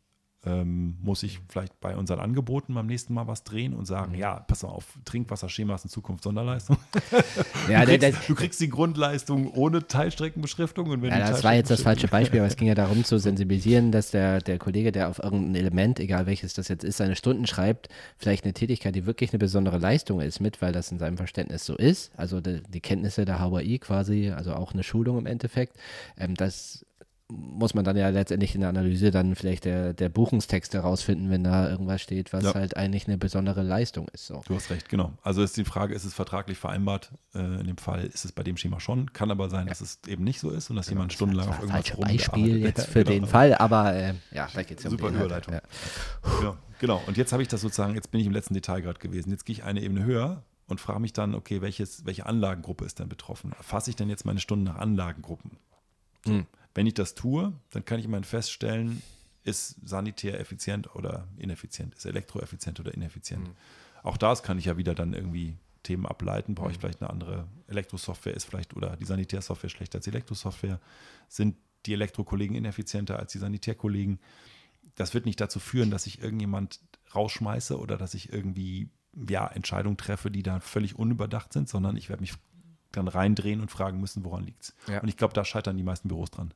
Ähm, 0.45 0.97
muss 1.01 1.23
ich 1.23 1.39
vielleicht 1.49 1.79
bei 1.81 1.97
unseren 1.97 2.19
Angeboten 2.19 2.75
beim 2.75 2.87
nächsten 2.87 3.15
Mal 3.15 3.29
was 3.29 3.45
drehen 3.45 3.75
und 3.75 3.83
Mhm. 3.83 3.87
sagen, 3.87 4.15
ja, 4.15 4.41
pass 4.41 4.65
mal 4.65 4.71
auf, 4.71 4.87
Trinkwasserschema 5.05 5.77
ist 5.77 5.85
in 5.85 5.91
Zukunft 5.91 6.25
Sonderleistung. 6.25 6.77
Ja, 7.69 7.81
du, 7.83 7.87
kriegst, 7.87 8.03
der, 8.03 8.13
du 8.27 8.35
kriegst 8.35 8.61
die 8.61 8.69
Grundleistung 8.69 9.53
ohne 9.53 9.87
Teilstreckenbeschriftung. 9.87 10.89
Und 10.91 11.03
wenn 11.03 11.11
ja, 11.11 11.31
das 11.31 11.45
war 11.45 11.55
jetzt 11.55 11.71
das 11.71 11.83
falsche 11.83 12.09
Beispiel, 12.09 12.41
aber 12.41 12.49
es 12.49 12.57
ging 12.57 12.67
ja 12.67 12.75
darum 12.75 13.05
zu 13.05 13.19
sensibilisieren, 13.21 13.93
dass 13.93 14.11
der, 14.11 14.41
der 14.41 14.59
Kollege, 14.59 14.91
der 14.91 15.09
auf 15.09 15.23
irgendein 15.23 15.55
Element, 15.55 16.01
egal 16.01 16.27
welches 16.27 16.55
das 16.55 16.67
jetzt 16.69 16.83
ist, 16.83 16.97
seine 16.97 17.15
Stunden 17.15 17.47
schreibt, 17.47 17.89
vielleicht 18.19 18.45
eine 18.45 18.53
Tätigkeit, 18.53 18.97
die 18.97 19.07
wirklich 19.07 19.31
eine 19.33 19.39
besondere 19.39 19.79
Leistung 19.79 20.21
ist, 20.21 20.41
mit, 20.41 20.61
weil 20.61 20.73
das 20.73 20.91
in 20.91 20.99
seinem 20.99 21.17
Verständnis 21.17 21.65
so 21.65 21.77
ist. 21.77 22.11
Also 22.17 22.41
die, 22.41 22.63
die 22.69 22.81
Kenntnisse 22.81 23.25
der 23.25 23.39
HWI 23.39 23.79
quasi, 23.79 24.31
also 24.31 24.55
auch 24.55 24.73
eine 24.73 24.83
Schulung 24.83 25.19
im 25.19 25.27
Endeffekt. 25.27 25.77
Ähm, 26.19 26.35
das 26.35 26.85
muss 27.35 27.75
man 27.75 27.85
dann 27.85 27.97
ja 27.97 28.09
letztendlich 28.11 28.55
in 28.55 28.61
der 28.61 28.69
Analyse 28.71 29.11
dann 29.11 29.35
vielleicht 29.35 29.65
der, 29.65 29.93
der 29.95 30.09
Buchungstext 30.09 30.75
herausfinden, 30.75 31.31
wenn 31.31 31.45
da 31.45 31.69
irgendwas 31.71 32.03
steht, 32.03 32.33
was 32.33 32.45
Ja. 32.45 32.55
halt 32.55 32.77
eigentlich 32.77 33.07
eine 33.09 33.17
besondere 33.19 33.63
Leistung 33.63 34.09
ist. 34.13 34.27
So. 34.27 34.43
Du 34.47 34.55
hast 34.55 34.71
recht, 34.71 34.89
genau. 34.89 35.13
Also 35.23 35.43
ist 35.43 35.57
die 35.57 35.65
Frage, 35.65 35.95
ist 35.95 36.05
es 36.05 36.15
vertraglich 36.15 36.59
vereinbart? 36.59 37.11
Äh, 37.35 37.39
in 37.61 37.67
dem 37.67 37.77
Fall 37.79 38.05
ist 38.05 38.25
es 38.25 38.33
bei 38.33 38.43
dem 38.43 38.57
Schema 38.57 38.81
schon. 38.81 39.13
Kann 39.13 39.31
aber 39.31 39.49
sein, 39.49 39.67
dass 39.67 39.81
es 39.81 40.01
eben 40.07 40.25
nicht 40.25 40.41
so 40.41 40.51
ist 40.51 40.71
und 40.71 40.77
dass 40.77 40.89
jemand 40.91 41.13
stundenlang 41.13 41.47
Das 41.47 41.57
auf 41.57 41.63
irgendwas 41.63 41.89
falsche 41.89 42.01
Beispiel 42.01 42.43
rumgearbeitet 42.43 42.79
jetzt 42.79 42.87
für 42.93 43.05
Genau. 43.05 43.11
den 43.11 43.27
Fall, 43.27 43.55
aber 43.55 43.95
äh, 43.95 44.15
ja, 44.33 44.49
da 44.53 44.63
geht 44.63 44.79
es 44.79 44.85
ja 44.85 44.91
um 44.91 44.97
Super 44.99 45.11
den 45.11 45.21
Überleitung. 45.21 45.55
Ja. 45.55 45.63
Ja, 46.43 46.57
genau. 46.81 47.03
Und 47.07 47.17
jetzt 47.17 47.33
habe 47.33 47.43
ich 47.43 47.49
das 47.49 47.61
sozusagen, 47.63 47.95
jetzt 47.95 48.11
bin 48.11 48.21
ich 48.21 48.27
im 48.27 48.33
letzten 48.33 48.55
Detail 48.55 48.81
gerade 48.81 48.99
gewesen. 48.99 49.31
Jetzt 49.31 49.45
gehe 49.47 49.55
ich 49.55 49.65
eine 49.65 49.81
Ebene 49.81 50.05
höher 50.05 50.43
und 50.69 50.81
frage 50.81 51.01
mich 51.01 51.13
dann, 51.13 51.35
okay, 51.35 51.61
welches, 51.61 52.05
welche 52.07 52.27
Anlagengruppe 52.27 52.85
ist 52.85 52.99
denn 52.99 53.09
betroffen? 53.09 53.53
Erfasse 53.57 53.91
ich 53.91 53.97
denn 53.97 54.09
jetzt 54.09 54.25
meine 54.25 54.41
Stunden 54.41 54.65
nach 54.65 54.77
Anlagengruppen? 54.77 55.53
So. 56.25 56.33
Hm. 56.33 56.47
Wenn 56.75 56.87
ich 56.87 56.95
das 56.95 57.15
tue, 57.15 57.53
dann 57.71 57.85
kann 57.85 57.99
ich 57.99 58.05
immerhin 58.05 58.25
feststellen, 58.25 59.03
ist 59.45 59.77
sanitär 59.85 60.39
effizient 60.41 60.95
oder 60.95 61.27
ineffizient, 61.37 61.95
ist 61.95 62.07
elektroeffizient 62.07 62.81
oder 62.81 62.95
ineffizient. 62.95 63.49
Hm. 63.49 63.55
Auch 64.03 64.17
das 64.17 64.43
kann 64.43 64.59
ich 64.59 64.67
ja 64.67 64.77
wieder 64.77 64.95
dann 64.95 65.13
irgendwie 65.15 65.57
Themen 65.83 66.07
ableiten. 66.07 66.55
Brauche 66.55 66.71
ich 66.71 66.77
Hm. 66.77 66.81
vielleicht 66.81 67.03
eine 67.03 67.11
andere 67.11 67.47
Elektrosoftware, 67.67 68.35
ist 68.35 68.45
vielleicht 68.45 68.75
oder 68.77 68.97
die 68.97 69.05
Sanitärsoftware 69.05 69.71
schlechter 69.71 69.99
als 69.99 70.05
die 70.05 70.11
Elektrosoftware? 70.11 70.81
Sind 71.29 71.57
die 71.87 71.93
Elektrokollegen 71.93 72.57
ineffizienter 72.57 73.19
als 73.19 73.33
die 73.33 73.39
Sanitärkollegen? 73.39 74.21
Das 74.95 75.15
wird 75.15 75.27
nicht 75.27 75.41
dazu 75.41 75.59
führen, 75.59 75.91
dass 75.91 76.07
ich 76.07 76.23
irgendjemand 76.23 76.81
rausschmeiße 77.15 77.79
oder 77.79 77.97
dass 77.97 78.15
ich 78.15 78.33
irgendwie 78.33 78.89
ja, 79.29 79.47
Entscheidungen 79.47 79.97
treffe, 79.97 80.31
die 80.31 80.43
da 80.43 80.61
völlig 80.61 80.97
unüberdacht 80.97 81.53
sind, 81.53 81.69
sondern 81.69 81.97
ich 81.97 82.09
werde 82.09 82.23
mich 82.23 82.35
dann 82.93 83.09
reindrehen 83.09 83.61
und 83.61 83.71
fragen 83.71 84.01
müssen, 84.01 84.25
woran 84.25 84.45
liegt 84.45 84.63
es. 84.63 84.75
Ja. 84.87 85.01
Und 85.01 85.09
ich 85.09 85.17
glaube, 85.17 85.35
da 85.35 85.45
scheitern 85.45 85.77
die 85.77 85.83
meisten 85.83 86.09
Büros 86.09 86.31
dran. 86.31 86.53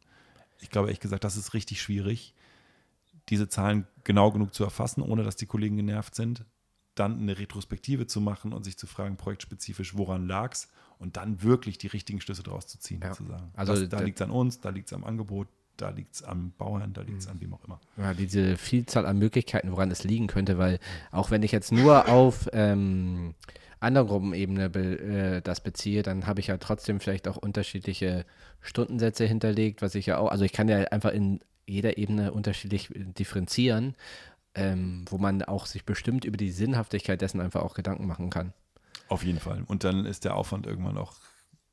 Ich 0.60 0.70
glaube 0.70 0.88
ehrlich 0.88 1.00
gesagt, 1.00 1.24
das 1.24 1.36
ist 1.36 1.54
richtig 1.54 1.80
schwierig, 1.80 2.34
diese 3.28 3.48
Zahlen 3.48 3.86
genau 4.04 4.30
genug 4.30 4.54
zu 4.54 4.64
erfassen, 4.64 5.02
ohne 5.02 5.24
dass 5.24 5.36
die 5.36 5.46
Kollegen 5.46 5.76
genervt 5.76 6.14
sind, 6.14 6.44
dann 6.94 7.18
eine 7.18 7.38
Retrospektive 7.38 8.06
zu 8.06 8.20
machen 8.20 8.52
und 8.52 8.64
sich 8.64 8.78
zu 8.78 8.86
fragen, 8.86 9.16
projektspezifisch, 9.16 9.96
woran 9.96 10.26
lag 10.26 10.52
es 10.52 10.68
und 10.98 11.16
dann 11.16 11.42
wirklich 11.42 11.76
die 11.78 11.88
richtigen 11.88 12.20
Schlüsse 12.20 12.42
daraus 12.42 12.66
zu 12.66 12.78
ziehen, 12.78 13.00
Ja. 13.02 13.12
zu 13.12 13.24
sagen. 13.24 13.50
Also 13.54 13.74
das, 13.74 13.88
da 13.88 14.00
liegt 14.00 14.18
es 14.18 14.22
an 14.22 14.30
uns, 14.30 14.60
da 14.60 14.70
liegt 14.70 14.86
es 14.86 14.92
am 14.92 15.04
Angebot, 15.04 15.48
da 15.76 15.90
liegt 15.90 16.14
es 16.14 16.22
am 16.22 16.52
Bauherrn, 16.56 16.92
da 16.92 17.02
liegt 17.02 17.20
es 17.20 17.28
an 17.28 17.40
wem 17.40 17.54
auch 17.54 17.64
immer. 17.64 17.80
Ja, 17.96 18.14
diese 18.14 18.56
Vielzahl 18.56 19.06
an 19.06 19.18
Möglichkeiten, 19.18 19.72
woran 19.72 19.90
es 19.90 20.04
liegen 20.04 20.26
könnte, 20.26 20.58
weil 20.58 20.78
auch 21.10 21.30
wenn 21.30 21.42
ich 21.42 21.52
jetzt 21.52 21.72
nur 21.72 22.08
auf, 22.08 22.48
ähm, 22.52 23.34
anderen 23.80 24.08
Gruppenebene 24.08 24.70
be, 24.70 24.98
äh, 24.98 25.42
das 25.42 25.60
beziehe, 25.60 26.02
dann 26.02 26.26
habe 26.26 26.40
ich 26.40 26.48
ja 26.48 26.56
trotzdem 26.56 27.00
vielleicht 27.00 27.28
auch 27.28 27.36
unterschiedliche 27.36 28.24
Stundensätze 28.60 29.26
hinterlegt, 29.26 29.82
was 29.82 29.94
ich 29.94 30.06
ja 30.06 30.18
auch, 30.18 30.30
also 30.30 30.44
ich 30.44 30.52
kann 30.52 30.68
ja 30.68 30.78
einfach 30.78 31.12
in 31.12 31.40
jeder 31.66 31.98
Ebene 31.98 32.32
unterschiedlich 32.32 32.90
differenzieren, 32.94 33.94
ähm, 34.54 35.04
wo 35.08 35.18
man 35.18 35.42
auch 35.42 35.66
sich 35.66 35.84
bestimmt 35.84 36.24
über 36.24 36.36
die 36.36 36.50
Sinnhaftigkeit 36.50 37.20
dessen 37.20 37.40
einfach 37.40 37.62
auch 37.62 37.74
Gedanken 37.74 38.06
machen 38.06 38.30
kann. 38.30 38.52
Auf 39.08 39.22
jeden 39.22 39.40
Fall. 39.40 39.62
Und 39.66 39.84
dann 39.84 40.06
ist 40.06 40.24
der 40.24 40.36
Aufwand 40.36 40.66
irgendwann 40.66 40.96
auch 40.96 41.14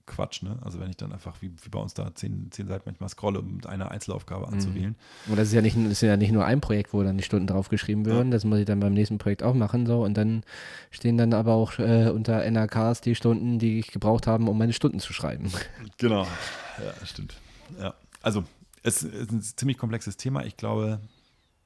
Quatsch, 0.05 0.43
ne? 0.43 0.57
Also 0.61 0.79
wenn 0.79 0.89
ich 0.89 0.97
dann 0.97 1.13
einfach 1.13 1.41
wie, 1.41 1.49
wie 1.63 1.69
bei 1.69 1.79
uns 1.79 1.93
da 1.93 2.13
zehn, 2.13 2.51
zehn 2.51 2.67
Seiten 2.67 2.83
manchmal 2.85 3.07
scrolle, 3.09 3.39
um 3.39 3.59
eine 3.65 3.89
Einzelaufgabe 3.89 4.47
Mhm. 4.47 4.53
anzuwählen. 4.53 4.95
Und 5.27 5.37
das 5.37 5.47
ist 5.47 5.53
ja 5.53 5.61
nicht, 5.61 5.77
das 5.77 5.91
ist 5.93 6.01
ja 6.01 6.17
nicht 6.17 6.31
nur 6.33 6.45
ein 6.45 6.59
Projekt, 6.59 6.93
wo 6.93 7.01
dann 7.03 7.17
die 7.17 7.23
Stunden 7.23 7.47
draufgeschrieben 7.47 8.05
werden, 8.05 8.29
das 8.31 8.43
muss 8.43 8.59
ich 8.59 8.65
dann 8.65 8.79
beim 8.81 8.93
nächsten 8.93 9.17
Projekt 9.17 9.43
auch 9.43 9.53
machen, 9.53 9.85
so. 9.85 10.03
Und 10.03 10.15
dann 10.15 10.43
stehen 10.91 11.17
dann 11.17 11.33
aber 11.33 11.53
auch 11.53 11.79
äh, 11.79 12.09
unter 12.09 12.43
NRKs 12.43 13.01
die 13.01 13.15
Stunden, 13.15 13.59
die 13.59 13.79
ich 13.79 13.91
gebraucht 13.91 14.27
habe, 14.27 14.43
um 14.43 14.57
meine 14.57 14.73
Stunden 14.73 14.99
zu 14.99 15.13
schreiben. 15.13 15.51
Genau. 15.97 16.23
Ja, 16.23 17.05
stimmt. 17.05 17.35
Ja. 17.79 17.93
Also 18.21 18.43
es 18.83 19.03
ist 19.03 19.31
ein 19.31 19.41
ziemlich 19.41 19.77
komplexes 19.77 20.17
Thema. 20.17 20.43
Ich 20.43 20.57
glaube, 20.57 20.99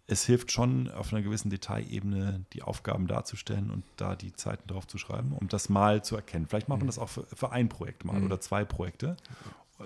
es 0.07 0.25
hilft 0.25 0.53
schon 0.53 0.89
auf 0.89 1.11
einer 1.13 1.21
gewissen 1.21 1.49
Detailebene 1.49 2.45
die 2.53 2.63
Aufgaben 2.63 3.07
darzustellen 3.07 3.69
und 3.69 3.83
da 3.97 4.15
die 4.15 4.33
Zeiten 4.33 4.67
drauf 4.67 4.87
zu 4.87 4.97
schreiben, 4.97 5.33
um 5.33 5.49
das 5.49 5.67
mal 5.67 6.01
zu 6.03 6.15
erkennen. 6.15 6.47
Vielleicht 6.47 6.69
macht 6.69 6.79
man 6.79 6.87
das 6.87 6.97
auch 6.97 7.09
für, 7.09 7.25
für 7.25 7.51
ein 7.51 7.67
Projekt 7.67 8.05
mal 8.05 8.23
oder 8.23 8.39
zwei 8.39 8.63
Projekte, 8.63 9.17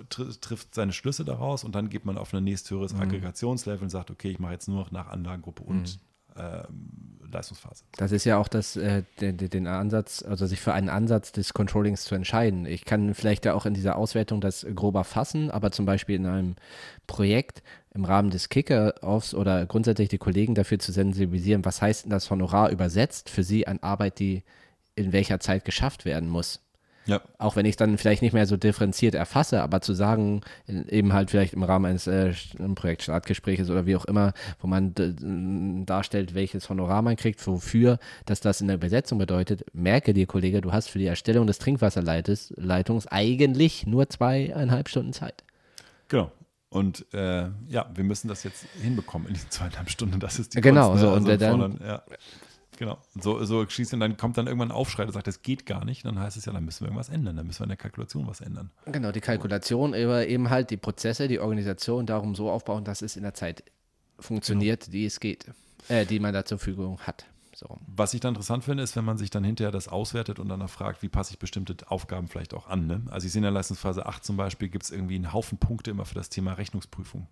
tr 0.08 0.40
trifft 0.40 0.74
seine 0.74 0.92
Schlüsse 0.92 1.24
daraus 1.24 1.64
und 1.64 1.74
dann 1.74 1.90
geht 1.90 2.04
man 2.04 2.16
auf 2.16 2.32
ein 2.32 2.44
nächsthöheres 2.44 2.94
Aggregationslevel 2.94 3.82
und 3.82 3.90
sagt, 3.90 4.10
okay, 4.10 4.30
ich 4.30 4.38
mache 4.38 4.52
jetzt 4.52 4.68
nur 4.68 4.78
noch 4.78 4.90
nach 4.92 5.08
Anlagengruppe 5.08 5.64
und 5.64 5.98
ähm, 6.36 7.11
Leistungsphase. 7.32 7.84
Das 7.96 8.12
ist 8.12 8.24
ja 8.24 8.38
auch 8.38 8.48
das, 8.48 8.76
äh, 8.76 9.02
den, 9.20 9.36
den 9.36 9.66
Ansatz, 9.66 10.22
also 10.22 10.46
sich 10.46 10.60
für 10.60 10.72
einen 10.72 10.88
Ansatz 10.88 11.32
des 11.32 11.54
Controllings 11.54 12.04
zu 12.04 12.14
entscheiden. 12.14 12.66
Ich 12.66 12.84
kann 12.84 13.14
vielleicht 13.14 13.44
ja 13.44 13.54
auch 13.54 13.66
in 13.66 13.74
dieser 13.74 13.96
Auswertung 13.96 14.40
das 14.40 14.66
grober 14.74 15.04
fassen, 15.04 15.50
aber 15.50 15.72
zum 15.72 15.86
Beispiel 15.86 16.16
in 16.16 16.26
einem 16.26 16.56
Projekt 17.06 17.62
im 17.94 18.04
Rahmen 18.04 18.30
des 18.30 18.48
Kicker-Offs 18.48 19.34
oder 19.34 19.66
grundsätzlich 19.66 20.08
die 20.08 20.18
Kollegen 20.18 20.54
dafür 20.54 20.78
zu 20.78 20.92
sensibilisieren, 20.92 21.64
was 21.64 21.82
heißt 21.82 22.04
denn 22.04 22.10
das 22.10 22.30
Honorar 22.30 22.70
übersetzt 22.70 23.28
für 23.28 23.42
sie 23.42 23.66
an 23.66 23.78
Arbeit, 23.80 24.18
die 24.18 24.42
in 24.94 25.12
welcher 25.12 25.40
Zeit 25.40 25.64
geschafft 25.64 26.04
werden 26.04 26.28
muss. 26.28 26.60
Ja, 27.04 27.20
Auch 27.38 27.56
wenn 27.56 27.66
ich 27.66 27.76
dann 27.76 27.98
vielleicht 27.98 28.22
nicht 28.22 28.32
mehr 28.32 28.46
so 28.46 28.56
differenziert 28.56 29.16
erfasse, 29.16 29.60
aber 29.62 29.80
zu 29.80 29.92
sagen, 29.92 30.42
eben 30.68 31.12
halt 31.12 31.30
vielleicht 31.32 31.52
im 31.54 31.64
Rahmen 31.64 31.86
eines 31.86 32.06
äh, 32.06 32.32
Projektstartgespräches 32.76 33.70
oder 33.70 33.86
wie 33.86 33.96
auch 33.96 34.04
immer, 34.04 34.32
wo 34.60 34.68
man 34.68 34.94
darstellt, 35.84 36.34
welches 36.34 36.68
Honorar 36.70 37.02
man 37.02 37.16
kriegt, 37.16 37.44
wofür, 37.46 37.98
dass 38.26 38.40
das 38.40 38.60
in 38.60 38.68
der 38.68 38.76
Übersetzung 38.76 39.18
bedeutet, 39.18 39.64
merke 39.72 40.14
dir, 40.14 40.26
Kollege, 40.26 40.60
du 40.60 40.72
hast 40.72 40.88
für 40.90 40.98
die 41.00 41.06
Erstellung 41.06 41.46
des 41.48 41.58
Trinkwasserleitungs 41.58 43.06
eigentlich 43.08 43.86
nur 43.86 44.08
zweieinhalb 44.08 44.88
Stunden 44.88 45.12
Zeit. 45.12 45.42
genau. 46.08 46.30
Und 46.68 47.04
äh, 47.12 47.48
ja, 47.68 47.90
wir 47.94 48.02
müssen 48.02 48.28
das 48.28 48.44
jetzt 48.44 48.64
hinbekommen 48.80 49.28
in 49.28 49.34
diesen 49.34 49.50
zweieinhalb 49.50 49.90
Stunden. 49.90 50.18
Das 50.20 50.38
ist 50.38 50.54
die 50.54 50.60
Genau, 50.62 50.92
Kunst, 50.92 51.02
ne? 51.02 51.08
so, 51.10 51.14
und 51.16 51.26
Also 51.26 51.36
dann- 51.36 51.50
fordern, 51.60 51.80
ja. 51.84 52.02
Genau. 52.78 52.98
Und 53.14 53.22
so, 53.22 53.44
so 53.44 53.68
schießt 53.68 53.94
und 53.94 54.00
dann 54.00 54.16
kommt 54.16 54.38
dann 54.38 54.46
irgendwann 54.46 54.70
ein 54.70 54.76
Aufschrei, 54.76 55.04
der 55.04 55.12
sagt, 55.12 55.26
das 55.26 55.42
geht 55.42 55.66
gar 55.66 55.84
nicht. 55.84 56.04
Dann 56.04 56.18
heißt 56.18 56.36
es 56.36 56.46
ja, 56.46 56.52
dann 56.52 56.64
müssen 56.64 56.80
wir 56.80 56.88
irgendwas 56.88 57.10
ändern. 57.10 57.36
Dann 57.36 57.46
müssen 57.46 57.60
wir 57.60 57.64
in 57.64 57.70
der 57.70 57.76
Kalkulation 57.76 58.26
was 58.26 58.40
ändern. 58.40 58.70
Genau, 58.86 59.12
die 59.12 59.20
Kalkulation, 59.20 59.94
aber 59.94 60.26
eben 60.26 60.50
halt 60.50 60.70
die 60.70 60.76
Prozesse, 60.76 61.28
die 61.28 61.38
Organisation 61.38 62.06
darum 62.06 62.34
so 62.34 62.50
aufbauen, 62.50 62.84
dass 62.84 63.02
es 63.02 63.16
in 63.16 63.22
der 63.22 63.34
Zeit 63.34 63.64
funktioniert, 64.18 64.92
die 64.92 65.04
es 65.04 65.20
geht, 65.20 65.46
äh, 65.88 66.06
die 66.06 66.20
man 66.20 66.32
da 66.32 66.44
zur 66.44 66.58
Verfügung 66.58 66.98
hat. 67.00 67.26
So. 67.54 67.78
Was 67.86 68.14
ich 68.14 68.20
dann 68.20 68.34
interessant 68.34 68.64
finde, 68.64 68.82
ist, 68.82 68.96
wenn 68.96 69.04
man 69.04 69.18
sich 69.18 69.30
dann 69.30 69.44
hinterher 69.44 69.70
das 69.70 69.86
auswertet 69.86 70.38
und 70.38 70.48
danach 70.48 70.70
fragt, 70.70 71.02
wie 71.02 71.08
passe 71.08 71.32
ich 71.32 71.38
bestimmte 71.38 71.76
Aufgaben 71.88 72.28
vielleicht 72.28 72.54
auch 72.54 72.66
an. 72.66 72.86
Ne? 72.86 73.02
Also 73.10 73.26
ich 73.26 73.32
sehe 73.32 73.40
in 73.40 73.44
der 73.44 73.52
Leistungsphase 73.52 74.06
8 74.06 74.24
zum 74.24 74.36
Beispiel, 74.36 74.68
gibt 74.68 74.84
es 74.84 74.90
irgendwie 74.90 75.16
einen 75.16 75.32
Haufen 75.32 75.58
Punkte 75.58 75.90
immer 75.90 76.04
für 76.06 76.14
das 76.14 76.30
Thema 76.30 76.54
Rechnungsprüfung. 76.54 77.28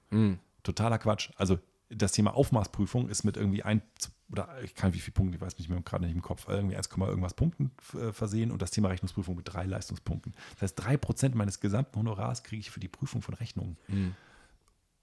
Totaler 0.62 0.98
Quatsch. 0.98 1.30
Also 1.36 1.58
das 1.88 2.12
Thema 2.12 2.34
Aufmaßprüfung 2.34 3.08
ist 3.08 3.24
mit 3.24 3.36
irgendwie 3.36 3.62
ein, 3.62 3.82
oder 4.30 4.48
ich 4.62 4.74
kann 4.74 4.94
wie 4.94 5.00
viele 5.00 5.14
Punkte, 5.14 5.36
ich 5.36 5.40
weiß 5.40 5.58
nicht 5.58 5.68
mehr, 5.68 5.80
gerade 5.80 6.04
nicht 6.04 6.14
im 6.14 6.22
Kopf, 6.22 6.46
irgendwie 6.48 6.76
1, 6.76 6.88
irgendwas 6.88 7.34
Punkten 7.34 7.70
äh, 7.94 8.12
versehen 8.12 8.50
und 8.50 8.62
das 8.62 8.70
Thema 8.70 8.88
Rechnungsprüfung 8.88 9.36
mit 9.36 9.52
drei 9.52 9.64
Leistungspunkten. 9.64 10.34
Das 10.54 10.62
heißt, 10.62 10.74
drei 10.76 10.96
Prozent 10.96 11.34
meines 11.34 11.60
gesamten 11.60 11.98
Honorars 11.98 12.42
kriege 12.42 12.60
ich 12.60 12.70
für 12.70 12.80
die 12.80 12.88
Prüfung 12.88 13.22
von 13.22 13.34
Rechnungen. 13.34 13.76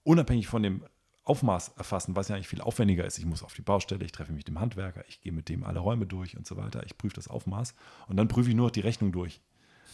Unabhängig 0.04 0.48
von 0.48 0.64
dem 0.64 0.84
Aufmaß 1.26 1.74
erfassen, 1.78 2.16
was 2.16 2.30
ja 2.30 2.36
eigentlich 2.36 2.48
viel 2.48 2.62
aufwendiger 2.62 3.06
ist. 3.06 3.18
Ich 3.18 3.26
muss 3.26 3.44
auf 3.44 3.54
die 3.54 3.62
Baustelle, 3.62 4.06
ich 4.06 4.14
treffe 4.14 4.32
mich 4.32 4.40
mit 4.40 4.48
dem 4.48 4.62
Handwerker, 4.62 5.04
ich 5.10 5.20
gehe 5.20 5.34
mit 5.34 5.50
dem 5.50 5.66
alle 5.66 5.80
Räume 5.80 6.06
durch 6.06 6.38
und 6.38 6.48
so 6.48 6.56
weiter. 6.56 6.86
Ich 6.86 6.98
prüfe 6.98 7.16
das 7.16 7.28
Aufmaß 7.28 7.76
und 8.08 8.16
dann 8.16 8.30
prüfe 8.30 8.50
ich 8.50 8.56
nur 8.56 8.68
noch 8.68 8.72
die 8.72 8.80
Rechnung 8.80 9.12
durch. 9.12 9.42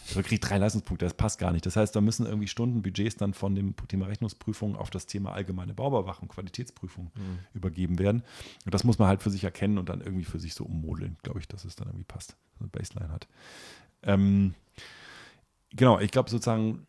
Kriege 0.06 0.34
ich 0.34 0.40
drei 0.40 0.58
Leistungspunkte, 0.58 1.06
das 1.06 1.14
passt 1.14 1.38
gar 1.38 1.52
nicht. 1.52 1.64
Das 1.66 1.76
heißt, 1.76 1.94
da 1.96 2.00
müssen 2.00 2.26
irgendwie 2.26 2.48
Stundenbudgets 2.48 3.16
dann 3.16 3.34
von 3.34 3.54
dem 3.54 3.74
Thema 3.88 4.06
Rechnungsprüfung 4.06 4.76
auf 4.76 4.90
das 4.90 5.06
Thema 5.06 5.32
allgemeine 5.32 5.74
Bauüberwachung, 5.74 6.28
Qualitätsprüfung 6.28 7.10
übergeben 7.54 7.98
werden. 7.98 8.22
Und 8.64 8.74
das 8.74 8.84
muss 8.84 8.98
man 8.98 9.08
halt 9.08 9.22
für 9.22 9.30
sich 9.30 9.44
erkennen 9.44 9.78
und 9.78 9.88
dann 9.88 10.00
irgendwie 10.00 10.24
für 10.24 10.38
sich 10.38 10.54
so 10.54 10.64
ummodeln, 10.64 11.16
glaube 11.22 11.40
ich, 11.40 11.48
dass 11.48 11.64
es 11.64 11.76
dann 11.76 11.88
irgendwie 11.88 12.04
passt, 12.04 12.36
eine 12.60 12.68
Baseline 12.68 13.10
hat. 13.10 13.26
Ähm, 14.02 14.54
genau, 15.70 15.98
ich 15.98 16.10
glaube 16.10 16.30
sozusagen, 16.30 16.86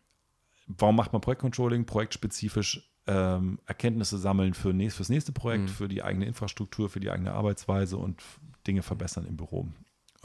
warum 0.66 0.96
macht 0.96 1.12
man 1.12 1.22
Projektcontrolling? 1.22 1.86
Projektspezifisch 1.86 2.90
ähm, 3.06 3.58
Erkenntnisse 3.66 4.18
sammeln 4.18 4.54
für 4.54 4.72
nächst, 4.72 4.96
fürs 4.96 5.08
nächste 5.08 5.32
Projekt, 5.32 5.70
für 5.70 5.88
die 5.88 6.02
eigene 6.02 6.26
Infrastruktur, 6.26 6.88
für 6.88 7.00
die 7.00 7.10
eigene 7.10 7.32
Arbeitsweise 7.32 7.96
und 7.96 8.22
Dinge 8.66 8.82
verbessern 8.82 9.26
im 9.26 9.36
Büro. 9.36 9.68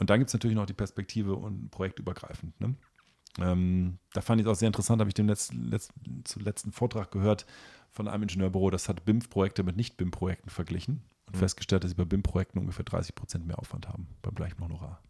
Und 0.02 0.10
dann 0.10 0.18
gibt 0.18 0.30
es 0.30 0.34
natürlich 0.34 0.56
noch 0.56 0.66
die 0.66 0.72
Perspektive 0.72 1.36
und 1.36 1.70
projektübergreifend. 1.70 2.60
Ne? 2.60 2.74
Ähm, 3.38 3.98
da 4.12 4.20
fand 4.20 4.40
ich 4.40 4.48
es 4.48 4.50
auch 4.50 4.56
sehr 4.56 4.66
interessant, 4.66 4.98
habe 4.98 5.08
ich 5.08 5.14
den 5.14 5.28
letzten, 5.28 5.70
letzten, 5.70 6.24
letzten 6.40 6.72
Vortrag 6.72 7.12
gehört 7.12 7.46
von 7.92 8.08
einem 8.08 8.24
Ingenieurbüro, 8.24 8.70
das 8.70 8.88
hat 8.88 9.04
BIM-Projekte 9.04 9.62
mit 9.62 9.76
Nicht-BIM-Projekten 9.76 10.50
verglichen 10.50 11.02
und 11.28 11.36
festgestellt, 11.36 11.84
dass 11.84 11.92
sie 11.92 11.96
bei 11.96 12.04
BIM-Projekten 12.04 12.58
ungefähr 12.58 12.84
30 12.84 13.14
Prozent 13.14 13.46
mehr 13.46 13.60
Aufwand 13.60 13.86
haben 13.88 14.08
beim 14.22 14.34
gleichen 14.34 14.60
Honorar. 14.60 15.00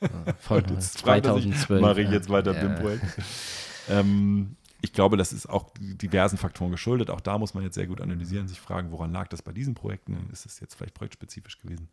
Von 0.40 0.64
Und 0.64 0.70
jetzt 0.72 1.00
fragt 1.00 1.24
er 1.24 1.32
sich, 1.36 1.44
2012. 1.44 1.80
Mache 1.80 2.02
ich 2.02 2.08
ja. 2.08 2.12
jetzt 2.12 2.28
weiter 2.28 2.52
Ja. 2.52 2.68
BIM-Projekt? 2.68 3.02
ähm, 3.88 4.56
ich 4.82 4.92
glaube, 4.92 5.16
das 5.16 5.32
ist 5.32 5.48
auch 5.48 5.70
diversen 5.80 6.36
Faktoren 6.36 6.70
geschuldet. 6.70 7.08
Auch 7.08 7.22
da 7.22 7.38
muss 7.38 7.54
man 7.54 7.64
jetzt 7.64 7.76
sehr 7.76 7.86
gut 7.86 8.02
analysieren, 8.02 8.46
sich 8.46 8.60
fragen, 8.60 8.90
woran 8.90 9.10
lag 9.10 9.28
das 9.28 9.40
bei 9.40 9.54
diesen 9.54 9.72
Projekten? 9.72 10.28
Ist 10.30 10.44
es 10.44 10.60
jetzt 10.60 10.74
vielleicht 10.74 10.92
projektspezifisch 10.92 11.58
gewesen? 11.58 11.88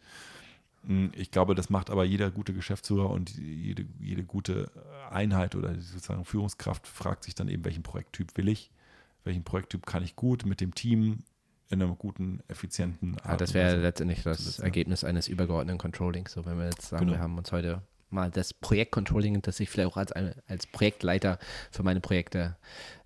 Mm, 0.84 1.08
Ich 1.16 1.32
glaube, 1.32 1.56
das 1.56 1.70
macht 1.70 1.90
aber 1.90 2.04
jeder 2.04 2.32
gute 2.32 2.54
Geschäftsführer 2.54 3.10
und 3.10 3.38
jede, 3.38 3.86
jede 4.00 4.24
gute 4.24 4.72
Einheit 5.10 5.56
oder 5.56 5.74
sozusagen 5.80 6.26
Führungskraft 6.26 6.88
fragt 6.88 7.24
sich 7.24 7.36
dann 7.36 7.48
eben, 7.48 7.64
welchen 7.66 7.84
Projekttyp 7.84 8.36
will 8.38 8.50
ich? 8.50 8.72
Welchen 9.24 9.44
Projekttyp 9.44 9.86
kann 9.86 10.04
ich 10.04 10.16
gut 10.16 10.46
mit 10.46 10.60
dem 10.62 10.76
Team 10.76 11.24
in 11.70 11.82
einer 11.82 11.96
guten, 11.96 12.42
effizienten 12.50 13.16
Ja, 13.24 13.32
Art 13.32 13.42
das 13.42 13.54
wäre 13.54 13.78
letztendlich 13.78 14.22
das 14.24 14.58
ja. 14.58 14.64
Ergebnis 14.66 15.04
eines 15.04 15.28
übergeordneten 15.28 15.80
Controllings. 15.80 16.34
So, 16.34 16.46
wenn 16.46 16.58
wir 16.58 16.66
jetzt 16.66 16.84
sagen, 16.90 17.06
Genau. 17.06 17.18
wir 17.18 17.24
haben 17.24 17.38
uns 17.38 17.52
heute 17.52 17.82
mal 18.10 18.30
das 18.30 18.54
Projektcontrolling, 18.54 19.42
das 19.42 19.60
ich 19.60 19.70
vielleicht 19.70 19.90
auch 19.92 19.98
als, 19.98 20.12
als 20.12 20.68
Projektleiter 20.68 21.40
für 21.72 21.82
meine 21.84 22.00
Projekte 22.00 22.58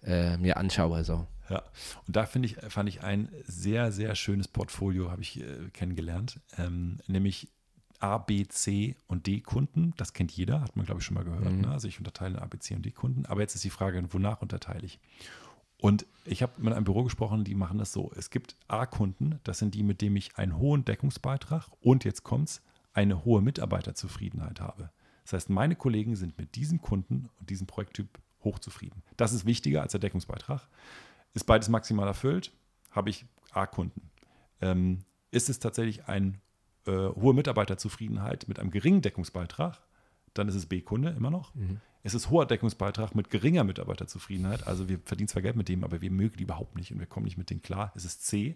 äh, 0.03 0.37
mir 0.37 0.57
anschaue. 0.57 1.03
So. 1.05 1.27
Ja, 1.49 1.63
und 2.07 2.15
da 2.15 2.25
finde 2.25 2.47
ich, 2.47 2.55
fand 2.67 2.89
ich 2.89 3.03
ein 3.03 3.29
sehr, 3.45 3.91
sehr 3.93 4.15
schönes 4.15 4.47
Portfolio, 4.49 5.09
habe 5.11 5.21
ich 5.21 5.39
äh, 5.39 5.69
kennengelernt, 5.71 6.41
ähm, 6.57 6.97
nämlich 7.07 7.47
A, 7.99 8.17
B, 8.17 8.45
C 8.47 8.95
und 9.07 9.27
D 9.27 9.41
Kunden. 9.41 9.93
Das 9.97 10.13
kennt 10.13 10.31
jeder, 10.31 10.61
hat 10.61 10.75
man, 10.75 10.85
glaube 10.85 10.99
ich, 10.99 11.05
schon 11.05 11.15
mal 11.15 11.23
gehört. 11.23 11.53
Ne? 11.53 11.69
Also 11.69 11.87
ich 11.87 11.97
unterteile 11.97 12.37
in 12.37 12.43
A, 12.43 12.45
B, 12.45 12.59
C 12.59 12.75
und 12.75 12.85
D 12.85 12.91
Kunden. 12.91 13.25
Aber 13.25 13.41
jetzt 13.41 13.55
ist 13.55 13.63
die 13.63 13.69
Frage, 13.69 14.03
wonach 14.11 14.41
unterteile 14.41 14.85
ich? 14.85 14.99
Und 15.79 16.07
ich 16.25 16.41
habe 16.41 16.53
mit 16.57 16.73
einem 16.73 16.85
Büro 16.85 17.03
gesprochen, 17.03 17.43
die 17.43 17.55
machen 17.55 17.77
das 17.77 17.93
so. 17.93 18.11
Es 18.15 18.29
gibt 18.29 18.55
A-Kunden, 18.67 19.39
das 19.43 19.59
sind 19.59 19.75
die, 19.75 19.83
mit 19.83 20.01
denen 20.01 20.15
ich 20.15 20.37
einen 20.37 20.57
hohen 20.57 20.83
Deckungsbeitrag 20.85 21.67
und 21.81 22.03
jetzt 22.03 22.23
kommt's, 22.23 22.63
eine 22.93 23.25
hohe 23.25 23.43
Mitarbeiterzufriedenheit 23.43 24.59
habe. 24.59 24.89
Das 25.23 25.33
heißt, 25.33 25.49
meine 25.51 25.75
Kollegen 25.75 26.15
sind 26.15 26.37
mit 26.39 26.55
diesem 26.55 26.81
Kunden 26.81 27.29
und 27.39 27.49
diesem 27.49 27.67
Projekttyp 27.67 28.19
hochzufrieden. 28.43 29.03
Das 29.17 29.33
ist 29.33 29.45
wichtiger 29.45 29.83
als 29.83 29.91
der 29.91 29.99
Deckungsbeitrag. 29.99 30.67
Ist 31.35 31.45
beides 31.45 31.69
maximal 31.69 32.07
erfüllt, 32.07 32.51
habe 32.89 33.11
ich 33.11 33.25
A-Kunden. 33.51 34.09
Ähm, 34.61 35.03
ist 35.29 35.49
es 35.49 35.59
tatsächlich 35.59 36.07
eine 36.07 36.33
äh, 36.87 37.09
hohe 37.15 37.33
Mitarbeiterzufriedenheit 37.33 38.47
mit 38.47 38.59
einem 38.59 38.71
geringen 38.71 39.01
Deckungsbeitrag, 39.01 39.81
dann 40.33 40.47
ist 40.47 40.55
es 40.55 40.65
B-Kunde 40.65 41.09
immer 41.09 41.31
noch. 41.31 41.53
Es 42.03 42.13
ist 42.13 42.29
hoher 42.29 42.45
Deckungsbeitrag 42.45 43.15
mit 43.15 43.29
geringer 43.29 43.63
Mitarbeiterzufriedenheit. 43.63 44.65
Also 44.67 44.87
wir 44.87 44.99
verdienen 45.03 45.27
zwar 45.27 45.41
Geld 45.41 45.55
mit 45.55 45.67
dem, 45.67 45.83
aber 45.83 45.99
wir 46.01 46.11
mögen 46.11 46.37
die 46.37 46.43
überhaupt 46.43 46.75
nicht 46.75 46.91
und 46.91 46.99
wir 46.99 47.07
kommen 47.07 47.25
nicht 47.25 47.37
mit 47.37 47.49
denen 47.49 47.61
klar. 47.61 47.91
Es 47.95 48.05
ist 48.05 48.25
C, 48.25 48.55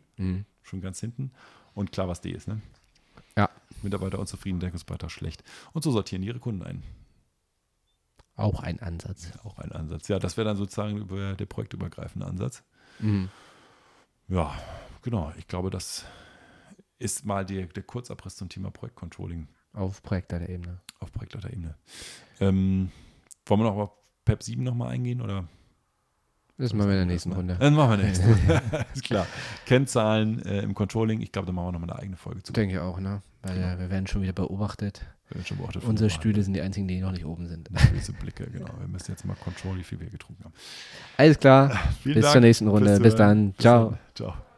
schon 0.61 0.79
ganz 0.81 0.99
hinten. 0.99 1.31
Und 1.73 1.91
klar, 1.91 2.07
was 2.07 2.21
D 2.21 2.31
ist. 2.31 2.47
Ne? 2.47 2.61
Ja, 3.35 3.49
Mitarbeiter 3.81 4.19
unzufrieden, 4.19 4.59
Deckungsbeitrag 4.59 5.09
schlecht. 5.11 5.43
Und 5.73 5.83
so 5.83 5.91
sortieren 5.91 6.21
die 6.21 6.27
ihre 6.27 6.39
Kunden 6.39 6.61
ein. 6.63 6.83
auch 8.35 8.61
ein 8.61 8.79
Ansatz. 8.79 9.31
Auch 9.43 9.57
ein 9.59 9.71
Ansatz. 9.71 10.07
Ja, 10.07 10.19
das 10.19 10.37
wäre 10.37 10.45
dann 10.45 10.57
sozusagen 10.57 10.97
über 10.97 11.33
der 11.33 11.45
projektübergreifende 11.45 12.25
Ansatz. 12.27 12.63
Mhm. 12.99 13.29
Ja, 14.27 14.53
genau. 15.01 15.33
Ich 15.37 15.47
glaube, 15.47 15.69
das 15.69 16.05
ist 17.01 17.25
mal 17.25 17.45
die, 17.45 17.65
der 17.67 17.83
Kurzabriss 17.83 18.35
zum 18.35 18.49
Thema 18.49 18.71
Projektcontrolling. 18.71 19.47
Auf 19.73 20.01
Projektleiterebene. 20.03 20.79
Auf 20.99 21.11
Projektleiterebene. 21.11 21.75
Ähm, 22.39 22.91
wollen 23.45 23.59
wir 23.61 23.63
noch 23.65 23.77
auf 23.77 23.91
PEP 24.25 24.43
7 24.43 24.63
nochmal 24.63 24.89
eingehen 24.89 25.21
oder? 25.21 25.45
Das 26.57 26.73
machen 26.73 26.89
wir 26.89 26.93
in 27.01 27.07
der 27.07 27.13
nächsten 27.15 27.31
Runde. 27.31 27.57
Dann 27.59 27.73
machen 27.73 27.89
wir 27.89 27.93
in 27.95 27.99
der 28.01 28.09
nächsten 28.09 28.27
Runde. 28.51 28.85
ist 28.93 29.03
klar. 29.03 29.25
Kennzahlen 29.65 30.45
äh, 30.45 30.61
im 30.61 30.75
Controlling, 30.75 31.21
ich 31.21 31.31
glaube, 31.31 31.47
da 31.47 31.53
machen 31.53 31.67
wir 31.67 31.71
nochmal 31.71 31.89
eine 31.91 31.99
eigene 31.99 32.17
Folge 32.17 32.43
zu. 32.43 32.53
Denke 32.53 32.75
ich 32.75 32.79
auch, 32.79 32.99
ne? 32.99 33.23
Weil 33.41 33.55
Genau. 33.55 33.67
äh, 33.67 33.79
wir 33.79 33.89
werden 33.89 34.05
schon 34.05 34.21
wieder 34.21 34.33
beobachtet. 34.33 35.03
Wird 35.29 35.47
schon 35.47 35.57
beobachtet 35.57 35.83
Unsere. 35.85 36.09
Stühle 36.11 36.43
sind 36.43 36.53
die 36.53 36.61
einzigen, 36.61 36.87
die 36.87 36.99
noch 36.99 37.13
nicht 37.13 37.25
oben 37.25 37.47
sind. 37.47 37.69
Böse 37.91 38.13
Blicke, 38.13 38.45
genau. 38.51 38.69
Wir 38.79 38.87
müssen 38.87 39.09
jetzt 39.11 39.25
mal 39.25 39.35
Control, 39.37 39.77
wie 39.77 39.83
viel 39.83 39.99
wir 39.99 40.09
getrunken 40.09 40.43
haben. 40.43 40.53
Alles 41.17 41.39
klar. 41.39 41.79
Bis 42.03 42.15
Dank 42.21 42.31
zur 42.33 42.41
nächsten 42.41 42.67
Runde. 42.67 42.99
Bis 42.99 43.13
Zuhören. 43.13 43.47
dann. 43.47 43.55
Ciao. 43.57 43.89
Bis 43.89 43.97
dann. 43.97 44.15
Ciao. 44.33 44.50